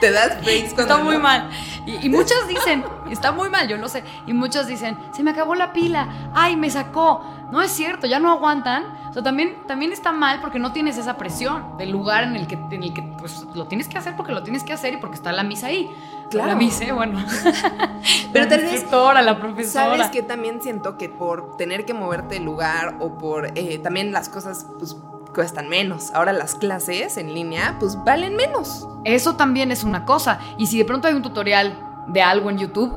Te 0.00 0.10
das 0.10 0.42
breaks 0.42 0.72
cuando 0.74 0.94
está 0.94 1.04
muy 1.04 1.14
no. 1.16 1.20
mal. 1.20 1.50
Y, 1.86 2.06
y 2.06 2.08
muchas 2.08 2.46
dicen, 2.48 2.84
está 3.10 3.32
muy 3.32 3.48
mal, 3.50 3.66
yo 3.68 3.76
lo 3.76 3.88
sé. 3.88 4.04
Y 4.26 4.32
muchas 4.32 4.66
dicen, 4.66 4.96
se 5.12 5.22
me 5.22 5.30
acabó 5.32 5.54
la 5.54 5.72
pila, 5.72 6.30
ay, 6.34 6.56
me 6.56 6.70
sacó. 6.70 7.24
No 7.50 7.60
es 7.60 7.70
cierto, 7.70 8.06
ya 8.06 8.18
no 8.18 8.30
aguantan. 8.30 8.84
O 9.10 9.12
sea, 9.12 9.22
también, 9.22 9.58
también 9.66 9.92
está 9.92 10.10
mal 10.12 10.40
porque 10.40 10.58
no 10.58 10.72
tienes 10.72 10.96
esa 10.96 11.18
presión 11.18 11.76
del 11.76 11.90
lugar 11.90 12.24
en 12.24 12.36
el 12.36 12.46
que, 12.46 12.54
en 12.54 12.82
el 12.82 12.94
que 12.94 13.02
pues, 13.02 13.44
lo 13.54 13.66
tienes 13.66 13.88
que 13.88 13.98
hacer 13.98 14.16
porque 14.16 14.32
lo 14.32 14.42
tienes 14.42 14.64
que 14.64 14.72
hacer 14.72 14.94
y 14.94 14.96
porque 14.96 15.16
está 15.16 15.32
la 15.32 15.42
misa 15.42 15.66
ahí. 15.66 15.90
Claro. 16.30 16.48
La 16.48 16.54
misa, 16.54 16.92
bueno. 16.94 17.22
Pero 18.32 18.44
la 18.44 18.48
tal 18.48 18.60
vez- 18.60 18.72
instructora, 18.72 19.20
la 19.22 19.38
profesora. 19.38 19.86
Sabes 19.96 20.08
que 20.10 20.22
también 20.22 20.62
siento 20.62 20.96
que 20.96 21.08
por 21.10 21.56
tener 21.58 21.84
que 21.84 21.92
moverte 21.94 22.38
el 22.38 22.44
lugar 22.44 22.96
o 23.00 23.18
por 23.18 23.52
eh, 23.58 23.78
también 23.78 24.12
las 24.12 24.28
cosas 24.30 24.66
pues 24.78 24.96
cuestan 25.34 25.68
menos. 25.68 26.10
Ahora 26.14 26.32
las 26.32 26.54
clases 26.54 27.16
en 27.16 27.34
línea 27.34 27.76
pues 27.78 27.96
valen 28.04 28.36
menos. 28.36 28.86
Eso 29.04 29.36
también 29.36 29.70
es 29.72 29.84
una 29.84 30.04
cosa. 30.04 30.38
Y 30.58 30.66
si 30.66 30.78
de 30.78 30.84
pronto 30.84 31.08
hay 31.08 31.14
un 31.14 31.22
tutorial 31.22 31.76
de 32.08 32.22
algo 32.22 32.50
en 32.50 32.58
YouTube, 32.58 32.92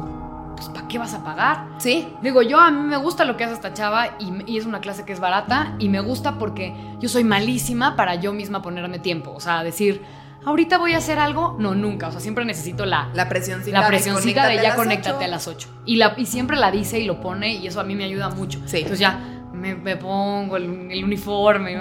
pues 0.55 0.69
¿para 0.69 0.87
qué 0.87 0.97
vas 0.97 1.13
a 1.13 1.23
pagar? 1.23 1.67
Sí. 1.77 2.13
Digo, 2.21 2.41
yo 2.41 2.59
a 2.59 2.71
mí 2.71 2.81
me 2.81 2.97
gusta 2.97 3.25
lo 3.25 3.37
que 3.37 3.43
hace 3.43 3.53
esta 3.53 3.73
chava 3.73 4.15
y, 4.19 4.51
y 4.51 4.57
es 4.57 4.65
una 4.65 4.79
clase 4.79 5.03
que 5.03 5.13
es 5.13 5.19
barata 5.19 5.75
y 5.79 5.89
me 5.89 5.99
gusta 5.99 6.37
porque 6.37 6.75
yo 6.99 7.09
soy 7.09 7.23
malísima 7.23 7.95
para 7.95 8.15
yo 8.15 8.33
misma 8.33 8.61
ponerme 8.61 8.99
tiempo. 8.99 9.31
O 9.31 9.39
sea, 9.39 9.63
decir, 9.63 10.03
ahorita 10.45 10.77
voy 10.77 10.93
a 10.93 10.97
hacer 10.97 11.19
algo, 11.19 11.55
no, 11.59 11.75
nunca. 11.75 12.07
O 12.07 12.11
sea, 12.11 12.21
siempre 12.21 12.45
necesito 12.45 12.85
la, 12.85 13.09
La 13.13 13.27
presioncita. 13.27 13.79
la 13.79 13.85
de 13.85 13.89
presioncita 13.89 14.47
de 14.47 14.59
a 14.59 14.63
ya 14.63 14.75
conéctate 14.75 15.25
a 15.25 15.27
las 15.27 15.47
8. 15.47 15.67
Y, 15.85 15.97
la, 15.97 16.13
y 16.17 16.25
siempre 16.25 16.57
la 16.57 16.71
dice 16.71 16.99
y 16.99 17.05
lo 17.05 17.19
pone 17.19 17.53
y 17.55 17.67
eso 17.67 17.79
a 17.79 17.83
mí 17.83 17.95
me 17.95 18.05
ayuda 18.05 18.29
mucho. 18.29 18.59
Sí. 18.65 18.77
Entonces 18.77 18.99
ya 18.99 19.34
me, 19.65 19.75
me 19.75 19.97
pongo 19.97 20.57
el, 20.57 20.91
el 20.91 21.03
uniforme, 21.03 21.75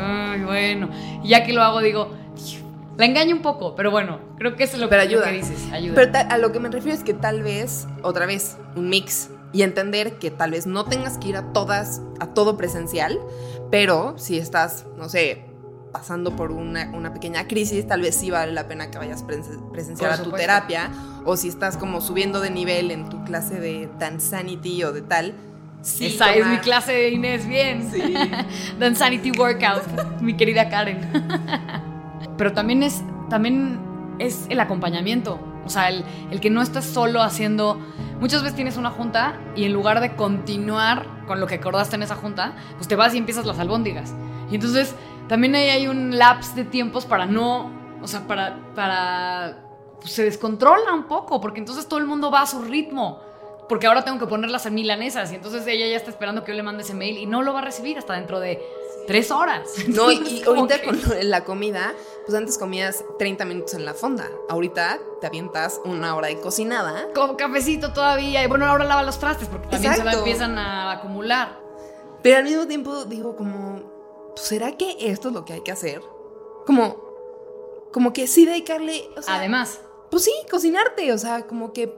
bueno. 0.44 0.88
Y 1.23 1.29
ya 1.29 1.44
que 1.44 1.53
lo 1.53 1.62
hago 1.62 1.81
digo, 1.81 2.11
la 2.97 3.05
engaño 3.07 3.35
un 3.37 3.42
poco, 3.42 3.75
pero 3.75 3.90
bueno, 3.90 4.18
creo 4.38 4.57
que 4.57 4.64
eso 4.64 4.77
es 4.77 4.81
lo, 4.83 4.88
Pero 4.88 5.03
que- 5.03 5.09
lo 5.09 5.20
ayuda. 5.20 5.31
que 5.31 5.37
dices. 5.37 5.73
Ayuda. 5.73 5.94
Pero 5.94 6.12
a 6.31 6.38
lo 6.38 6.53
que 6.53 6.61
me 6.61 6.68
refiero 6.70 6.97
es 6.97 7.05
que 7.05 7.12
tal 7.14 7.42
vez, 7.42 7.87
otra 8.03 8.27
vez, 8.27 8.57
un 8.77 8.88
mix. 8.88 9.31
Y 9.53 9.62
entender 9.62 10.18
que 10.18 10.31
tal 10.33 10.51
vez 10.51 10.66
no 10.66 10.85
tengas 10.85 11.16
que 11.18 11.29
ir 11.29 11.37
a 11.37 11.53
todas, 11.53 12.03
a 12.18 12.27
todo 12.35 12.57
presencial, 12.57 13.20
pero 13.70 14.14
si 14.18 14.37
estás, 14.38 14.85
no 14.97 15.09
sé, 15.09 15.44
pasando 15.92 16.35
por 16.35 16.51
una, 16.51 16.90
una 16.92 17.12
pequeña 17.14 17.47
crisis, 17.47 17.87
tal 17.87 18.01
vez 18.01 18.16
sí 18.16 18.31
vale 18.33 18.51
la 18.53 18.66
pena 18.66 18.90
que 18.90 18.99
vayas 18.99 19.25
presen- 19.25 19.70
presencial 19.70 20.11
a 20.12 20.20
tu 20.23 20.33
terapia. 20.33 20.90
O 21.25 21.37
si 21.37 21.47
estás 21.49 21.77
como 21.77 22.01
subiendo 22.01 22.40
de 22.40 22.51
nivel 22.51 22.90
en 22.90 23.09
tu 23.09 23.23
clase 23.25 23.61
de 23.61 23.88
Dansanity 23.99 24.83
o 24.83 24.92
de 24.92 25.03
tal. 25.03 25.35
Sí 25.85 26.07
Esa 26.07 26.31
es 26.33 26.44
mi 26.47 26.57
tomar- 26.57 26.61
clase 26.62 26.92
de 26.92 27.09
Inés, 27.11 27.47
bien. 27.47 27.90
Sí. 27.90 28.14
Dansanity 28.79 29.31
Workout, 29.38 29.83
mi 30.20 30.35
querida 30.37 30.68
Karen. 30.68 31.01
Pero 32.37 32.53
también 32.53 32.83
es, 32.83 33.03
también 33.31 33.79
es 34.18 34.47
el 34.49 34.61
acompañamiento. 34.61 35.38
O 35.64 35.68
sea, 35.70 35.88
el, 35.88 36.05
el 36.31 36.40
que 36.40 36.51
no 36.51 36.61
estés 36.62 36.85
solo 36.85 37.23
haciendo. 37.23 37.79
Muchas 38.20 38.42
veces 38.42 38.55
tienes 38.57 38.77
una 38.77 38.90
junta 38.90 39.38
y 39.57 39.64
en 39.64 39.73
lugar 39.73 40.01
de 40.01 40.14
continuar 40.14 41.07
con 41.27 41.40
lo 41.40 41.47
que 41.47 41.57
acordaste 41.57 41.97
en 41.97 42.03
esa 42.03 42.16
junta, 42.16 42.55
pues 42.77 42.87
te 42.88 42.97
vas 42.97 43.14
y 43.14 43.18
empiezas 43.18 43.47
las 43.47 43.59
albóndigas. 43.59 44.14
Y 44.51 44.57
entonces 44.57 44.94
también 45.29 45.55
ahí 45.55 45.68
hay 45.68 45.87
un 45.87 46.16
lapse 46.18 46.55
de 46.55 46.64
tiempos 46.64 47.07
para 47.07 47.27
no. 47.27 47.70
O 48.03 48.07
sea, 48.07 48.27
para. 48.27 48.59
para 48.75 49.59
pues, 50.01 50.12
se 50.12 50.25
descontrola 50.25 50.92
un 50.92 51.05
poco, 51.05 51.40
porque 51.40 51.61
entonces 51.61 51.88
todo 51.88 51.99
el 51.99 52.07
mundo 52.07 52.31
va 52.31 52.42
a 52.42 52.47
su 52.47 52.61
ritmo. 52.62 53.20
Porque 53.68 53.87
ahora 53.87 54.05
tengo 54.05 54.18
que 54.18 54.27
ponerlas 54.27 54.66
en 54.66 54.74
milanesas 54.74 55.33
y 55.33 55.37
entonces 55.37 55.66
ella 55.66 55.87
ya 55.87 55.96
está 55.96 56.11
esperando 56.11 56.44
que 56.44 56.53
yo 56.53 56.57
le 56.57 56.62
mande 56.62 56.83
ese 56.83 56.92
mail 56.94 57.16
y 57.16 57.27
no 57.27 57.42
lo 57.42 57.53
va 57.55 57.61
a 57.61 57.64
recibir 57.64 57.96
hasta 57.96 58.12
dentro 58.14 58.38
de 58.40 58.62
tres 59.07 59.31
horas. 59.31 59.70
No, 59.88 60.11
y, 60.12 60.42
ahorita 60.46 60.81
que- 60.81 60.87
con 60.87 61.00
la 61.22 61.44
comida, 61.44 61.94
pues 62.27 62.37
antes 62.37 62.59
comías 62.59 63.05
30 63.18 63.44
minutos 63.46 63.74
en 63.74 63.85
la 63.87 63.94
fonda. 63.94 64.29
Ahorita 64.50 64.98
te 65.20 65.27
avientas 65.27 65.81
una 65.85 66.14
hora 66.14 66.29
de 66.29 66.38
cocinada. 66.40 67.09
Con 67.14 67.37
cafecito 67.37 67.92
todavía. 67.92 68.44
Y 68.44 68.48
bueno, 68.48 68.66
ahora 68.66 68.85
lava 68.85 69.03
los 69.03 69.18
trastes 69.18 69.48
porque 69.48 69.68
también 69.68 69.94
se 69.94 69.98
va, 70.00 70.05
Exacto. 70.11 70.18
empiezan 70.20 70.59
a 70.59 70.92
acumular. 70.92 71.59
Pero 72.22 72.38
al 72.38 72.44
mismo 72.44 72.66
tiempo 72.66 73.05
digo 73.07 73.35
como, 73.37 73.83
pues, 74.35 74.46
¿será 74.46 74.72
que 74.77 74.96
esto 75.00 75.29
es 75.29 75.35
lo 75.35 75.44
que 75.44 75.55
hay 75.55 75.61
que 75.62 75.72
hacer? 75.72 76.00
Como, 76.66 76.96
como 77.92 78.12
que 78.12 78.27
sí 78.27 78.44
dedicarle, 78.46 79.09
o 79.16 79.22
sea, 79.22 79.37
Además, 79.37 79.81
pues 80.11 80.24
sí, 80.24 80.33
cocinarte, 80.50 81.12
o 81.12 81.18
sea, 81.18 81.46
como 81.46 81.72
que, 81.74 81.94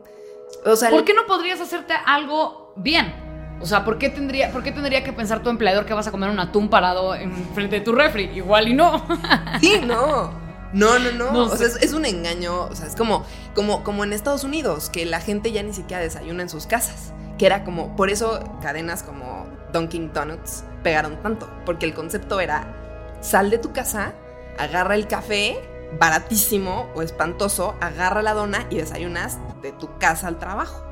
o 0.65 0.77
sea, 0.77 0.91
¿por 0.91 1.05
qué 1.05 1.15
no 1.15 1.27
podrías 1.27 1.61
hacerte 1.61 1.95
algo 2.05 2.73
bien? 2.77 3.27
O 3.61 3.67
sea, 3.67 3.85
¿por 3.85 3.99
qué 3.99 4.11
tendría, 4.11 4.51
por 4.53 4.63
qué 4.63 4.73
tendría 4.73 5.03
que 5.03 5.13
pensar 5.13 5.43
tu 5.43 5.49
empleador 5.49 5.87
que 5.87 5.95
vas 5.95 6.07
a 6.07 6.11
comer 6.11 6.29
un 6.29 6.39
atún 6.39 6.69
parado 6.69 7.15
en 7.15 7.33
frente 7.55 7.77
de 7.77 7.83
tu 7.83 7.93
refri? 7.93 8.25
Igual 8.35 8.69
y 8.69 8.75
no. 8.75 9.05
sí, 9.61 9.81
no. 9.85 10.31
No, 10.73 10.99
no, 10.99 11.13
no. 11.13 11.33
No 11.33 11.45
o 11.45 11.57
sea, 11.57 11.67
es, 11.67 11.77
es 11.77 11.93
un 11.95 12.05
engaño. 12.05 12.65
O 12.65 12.75
sea, 12.75 12.87
es 12.87 12.97
como, 12.97 13.25
como, 13.55 13.83
como 13.83 14.05
en 14.05 14.13
Estados 14.13 14.45
Unidos, 14.45 14.91
que 14.91 15.07
la 15.07 15.21
gente 15.21 15.53
ya 15.53 15.63
ni 15.63 15.73
siquiera 15.73 16.03
desayuna 16.03 16.43
en 16.43 16.51
sus 16.51 16.67
casas. 16.67 17.15
Que 17.39 17.47
era 17.47 17.65
como, 17.65 17.97
por 17.97 18.11
eso 18.11 18.41
cadenas 18.61 19.03
como 19.03 19.47
Dunkin' 19.73 20.13
Donuts 20.13 20.65
pegaron 20.83 21.23
tanto. 21.23 21.49
Porque 21.65 21.87
el 21.87 21.95
concepto 21.95 22.41
era, 22.41 22.75
sal 23.21 23.49
de 23.49 23.59
tu 23.59 23.73
casa, 23.73 24.13
agarra 24.59 24.97
el 24.97 25.07
café, 25.07 25.59
baratísimo 25.99 26.89
o 26.95 27.03
espantoso, 27.03 27.75
agarra 27.81 28.23
la 28.23 28.35
dona 28.35 28.67
y 28.71 28.77
desayunas 28.77 29.39
de 29.63 29.73
tu 29.73 29.97
casa 29.99 30.29
al 30.29 30.39
trabajo. 30.39 30.83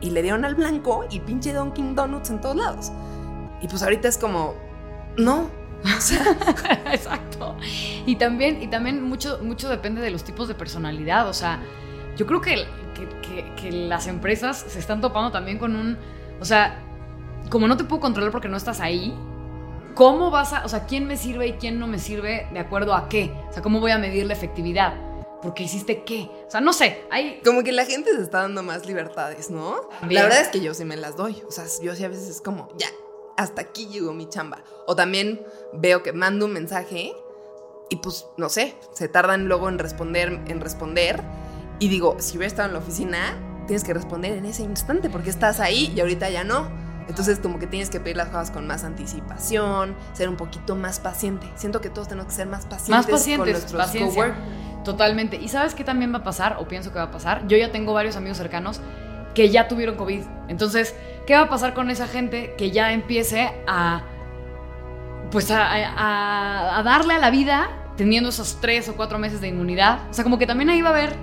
y 0.00 0.10
le 0.10 0.22
dieron 0.22 0.44
al 0.44 0.54
blanco 0.54 1.06
y 1.10 1.18
pinche 1.20 1.52
Dunkin' 1.52 1.96
Donuts 1.96 2.30
en 2.30 2.40
todos 2.40 2.54
lados. 2.54 2.92
Y 3.60 3.66
pues 3.66 3.82
ahorita 3.82 4.06
es 4.06 4.16
como, 4.16 4.54
no. 5.16 5.50
O 5.84 6.00
sea, 6.00 6.22
Exacto. 6.92 7.56
Y 8.06 8.14
también, 8.16 8.62
y 8.62 8.68
también 8.68 9.02
mucho, 9.02 9.40
mucho 9.42 9.68
depende 9.68 10.00
de 10.00 10.10
los 10.10 10.22
tipos 10.22 10.46
de 10.46 10.54
personalidad. 10.54 11.28
O 11.28 11.32
sea, 11.34 11.60
yo 12.16 12.26
creo 12.26 12.40
que, 12.40 12.64
que, 12.94 13.08
que- 13.22 13.54
que 13.56 13.72
las 13.72 14.06
empresas 14.06 14.64
se 14.68 14.78
están 14.78 15.00
topando 15.00 15.32
también 15.32 15.58
con 15.58 15.74
un. 15.74 15.98
O 16.40 16.44
sea, 16.44 16.78
como 17.50 17.66
no 17.66 17.76
te 17.76 17.82
puedo 17.82 18.00
controlar 18.00 18.30
porque 18.30 18.48
no 18.48 18.56
estás 18.56 18.78
ahí, 18.80 19.12
¿cómo 19.98 20.30
vas 20.30 20.52
a. 20.52 20.64
O 20.64 20.68
sea, 20.68 20.86
quién 20.86 21.06
me 21.06 21.16
sirve 21.16 21.48
y 21.48 21.52
quién 21.54 21.78
no 21.78 21.88
me 21.88 21.98
sirve 21.98 22.46
de 22.52 22.60
acuerdo 22.60 22.94
a 22.94 23.08
qué? 23.08 23.32
O 23.50 23.52
sea, 23.52 23.62
¿cómo 23.62 23.80
voy 23.80 23.90
a 23.90 23.98
medir 23.98 24.24
la 24.26 24.32
efectividad? 24.32 24.94
Porque 25.42 25.64
hiciste 25.64 26.04
qué. 26.04 26.30
O 26.46 26.50
sea, 26.50 26.60
no 26.60 26.72
sé. 26.72 27.04
Hay. 27.10 27.40
como 27.44 27.64
que 27.64 27.72
la 27.72 27.84
gente 27.84 28.14
se 28.14 28.22
está 28.22 28.42
dando 28.42 28.62
más 28.62 28.86
libertades, 28.86 29.50
¿no? 29.50 29.88
Bien. 30.02 30.14
La 30.14 30.22
verdad 30.22 30.40
es 30.40 30.48
que 30.48 30.60
yo 30.60 30.72
sí 30.72 30.84
me 30.84 30.96
las 30.96 31.16
doy. 31.16 31.42
O 31.46 31.50
sea, 31.50 31.64
yo 31.82 31.94
sí 31.96 32.04
a 32.04 32.08
veces 32.08 32.28
es 32.28 32.40
como, 32.40 32.68
ya, 32.78 32.86
hasta 33.36 33.60
aquí 33.60 33.88
llegó 33.88 34.14
mi 34.14 34.28
chamba. 34.28 34.62
O 34.86 34.94
también 34.94 35.44
veo 35.72 36.02
que 36.04 36.12
mando 36.12 36.46
un 36.46 36.52
mensaje 36.52 37.12
y 37.90 37.96
pues, 37.96 38.26
no 38.36 38.48
sé, 38.48 38.76
se 38.92 39.08
tardan 39.08 39.48
luego 39.48 39.68
en 39.68 39.78
responder, 39.78 40.40
en 40.46 40.60
responder. 40.60 41.22
Y 41.80 41.88
digo, 41.88 42.16
si 42.20 42.36
hubiera 42.36 42.48
estado 42.48 42.68
en 42.68 42.74
la 42.74 42.80
oficina, 42.80 43.64
tienes 43.66 43.82
que 43.82 43.94
responder 43.94 44.36
en 44.36 44.46
ese 44.46 44.62
instante 44.62 45.10
porque 45.10 45.30
estás 45.30 45.58
ahí 45.58 45.92
y 45.94 46.00
ahorita 46.00 46.30
ya 46.30 46.44
no. 46.44 46.87
Entonces 47.08 47.38
como 47.40 47.58
que 47.58 47.66
tienes 47.66 47.88
que 47.90 47.98
pedir 48.00 48.16
las 48.16 48.28
cosas 48.28 48.50
con 48.50 48.66
más 48.66 48.84
anticipación, 48.84 49.94
ser 50.12 50.28
un 50.28 50.36
poquito 50.36 50.76
más 50.76 51.00
paciente. 51.00 51.48
Siento 51.56 51.80
que 51.80 51.88
todos 51.90 52.06
tenemos 52.08 52.28
que 52.28 52.34
ser 52.36 52.46
más 52.46 52.66
pacientes, 52.66 52.88
Más 52.90 53.06
con 53.06 53.14
pacientes, 53.14 53.52
nuestros 53.52 53.82
paciencia. 53.82 54.22
coworkers. 54.34 54.84
Totalmente. 54.84 55.36
¿Y 55.36 55.48
sabes 55.48 55.74
qué 55.74 55.84
también 55.84 56.12
va 56.12 56.18
a 56.18 56.22
pasar? 56.24 56.56
O 56.60 56.68
pienso 56.68 56.92
que 56.92 56.98
va 56.98 57.06
a 57.06 57.10
pasar. 57.10 57.46
Yo 57.48 57.56
ya 57.56 57.72
tengo 57.72 57.92
varios 57.94 58.16
amigos 58.16 58.36
cercanos 58.38 58.80
que 59.34 59.48
ya 59.50 59.68
tuvieron 59.68 59.96
COVID. 59.96 60.22
Entonces, 60.48 60.94
¿qué 61.26 61.34
va 61.34 61.42
a 61.42 61.48
pasar 61.48 61.74
con 61.74 61.90
esa 61.90 62.06
gente 62.06 62.54
que 62.58 62.70
ya 62.70 62.92
empiece 62.92 63.52
a. 63.66 64.02
Pues 65.30 65.50
a, 65.50 65.62
a- 65.66 66.78
a 66.78 66.82
darle 66.82 67.14
a 67.14 67.18
la 67.18 67.30
vida 67.30 67.68
teniendo 67.96 68.30
esos 68.30 68.60
tres 68.60 68.88
o 68.88 68.96
cuatro 68.96 69.18
meses 69.18 69.40
de 69.40 69.48
inmunidad? 69.48 70.00
O 70.10 70.14
sea, 70.14 70.24
como 70.24 70.38
que 70.38 70.46
también 70.46 70.70
ahí 70.70 70.80
va 70.82 70.88
a 70.90 70.92
haber. 70.92 71.16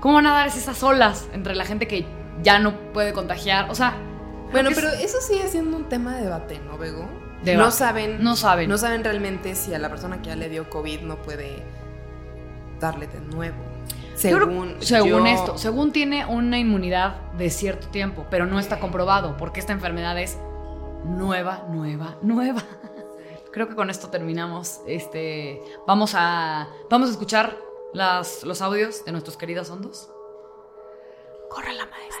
¿Cómo 0.00 0.14
van 0.16 0.26
a 0.26 0.32
dar 0.34 0.46
esas 0.48 0.82
olas 0.82 1.26
entre 1.32 1.54
la 1.54 1.64
gente 1.64 1.88
que 1.88 2.06
ya 2.42 2.58
no 2.58 2.74
puede 2.92 3.12
contagiar? 3.12 3.70
O 3.70 3.74
sea. 3.74 3.94
Bueno, 4.52 4.70
pero 4.74 4.88
eso 4.88 5.20
sigue 5.20 5.48
siendo 5.48 5.76
un 5.76 5.88
tema 5.88 6.16
de 6.16 6.22
debate, 6.24 6.60
¿no, 6.60 6.78
Bego? 6.78 7.06
Debate. 7.42 7.56
No 7.56 7.70
saben. 7.70 8.22
No 8.22 8.36
saben. 8.36 8.68
No 8.68 8.78
saben 8.78 9.02
realmente 9.04 9.54
si 9.54 9.74
a 9.74 9.78
la 9.78 9.88
persona 9.90 10.22
que 10.22 10.28
ya 10.28 10.36
le 10.36 10.48
dio 10.48 10.70
COVID 10.70 11.00
no 11.02 11.20
puede 11.22 11.62
darle 12.80 13.06
de 13.06 13.20
nuevo. 13.20 13.56
Yo 14.14 14.18
Según. 14.20 14.76
según 14.80 15.08
yo- 15.24 15.26
esto, 15.26 15.58
según 15.58 15.92
tiene 15.92 16.24
una 16.24 16.58
inmunidad 16.58 17.16
de 17.32 17.50
cierto 17.50 17.88
tiempo, 17.88 18.26
pero 18.30 18.46
no 18.46 18.60
está 18.60 18.78
comprobado 18.78 19.36
porque 19.36 19.58
esta 19.60 19.72
enfermedad 19.72 20.16
es 20.18 20.38
nueva, 21.04 21.66
nueva, 21.68 22.16
nueva. 22.22 22.62
Creo 23.52 23.68
que 23.68 23.74
con 23.74 23.90
esto 23.90 24.08
terminamos. 24.10 24.80
Este, 24.86 25.60
vamos 25.86 26.12
a, 26.16 26.68
vamos 26.88 27.08
a 27.08 27.12
escuchar 27.12 27.56
las, 27.92 28.44
los 28.44 28.62
audios 28.62 29.04
de 29.04 29.12
nuestros 29.12 29.36
queridos 29.36 29.68
hondos. 29.70 30.08
Corre 31.50 31.72
la 31.74 31.86
maestra. 31.86 32.20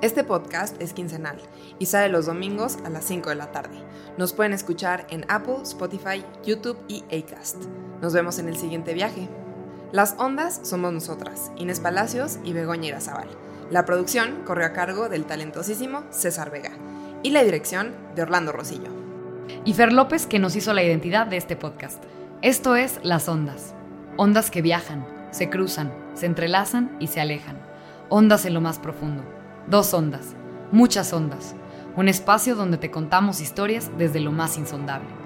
Este 0.01 0.23
podcast 0.23 0.81
es 0.81 0.93
quincenal 0.93 1.38
y 1.77 1.86
sale 1.86 2.10
los 2.10 2.25
domingos 2.25 2.79
a 2.84 2.89
las 2.89 3.05
5 3.05 3.29
de 3.29 3.36
la 3.36 3.51
tarde. 3.51 3.77
Nos 4.17 4.34
pueden 4.34 4.53
escuchar 4.53 5.05
en 5.12 5.23
Apple, 5.29 5.58
Spotify, 5.62 6.25
YouTube 6.43 6.79
y 6.88 7.03
Acast. 7.15 7.63
Nos 8.01 8.13
vemos 8.13 8.39
en 8.39 8.49
el 8.49 8.58
siguiente 8.58 8.95
viaje. 8.95 9.29
Las 9.91 10.15
ondas 10.17 10.62
somos 10.63 10.93
nosotras, 10.93 11.51
Inés 11.58 11.79
Palacios 11.79 12.39
y 12.43 12.53
Begoña 12.53 12.88
Irazábal. 12.88 13.29
La 13.69 13.86
producción 13.86 14.41
corrió 14.45 14.65
a 14.65 14.73
cargo 14.73 15.10
del 15.10 15.25
talentosísimo 15.25 16.05
César 16.10 16.49
Vega 16.49 16.71
y 17.21 17.29
la 17.29 17.43
dirección 17.43 17.93
de 18.15 18.23
Orlando 18.23 18.51
Rosillo. 18.51 19.04
Y 19.63 19.73
Fer 19.73 19.93
López, 19.93 20.27
que 20.27 20.39
nos 20.39 20.55
hizo 20.55 20.73
la 20.73 20.84
identidad 20.84 21.27
de 21.27 21.38
este 21.38 21.55
podcast. 21.55 22.03
Esto 22.41 22.75
es 22.75 22.99
Las 23.03 23.27
Ondas. 23.27 23.73
Ondas 24.17 24.51
que 24.51 24.62
viajan, 24.62 25.05
se 25.31 25.49
cruzan, 25.49 25.91
se 26.13 26.25
entrelazan 26.25 26.95
y 26.99 27.08
se 27.08 27.19
alejan. 27.21 27.58
Ondas 28.10 28.45
en 28.45 28.53
lo 28.53 28.62
más 28.62 28.79
profundo. 28.79 29.23
Dos 29.67 29.93
ondas, 29.93 30.36
muchas 30.71 31.12
ondas. 31.12 31.55
Un 31.95 32.08
espacio 32.08 32.55
donde 32.55 32.77
te 32.77 32.91
contamos 32.91 33.41
historias 33.41 33.89
desde 33.97 34.19
lo 34.19 34.31
más 34.31 34.58
insondable. 34.58 35.24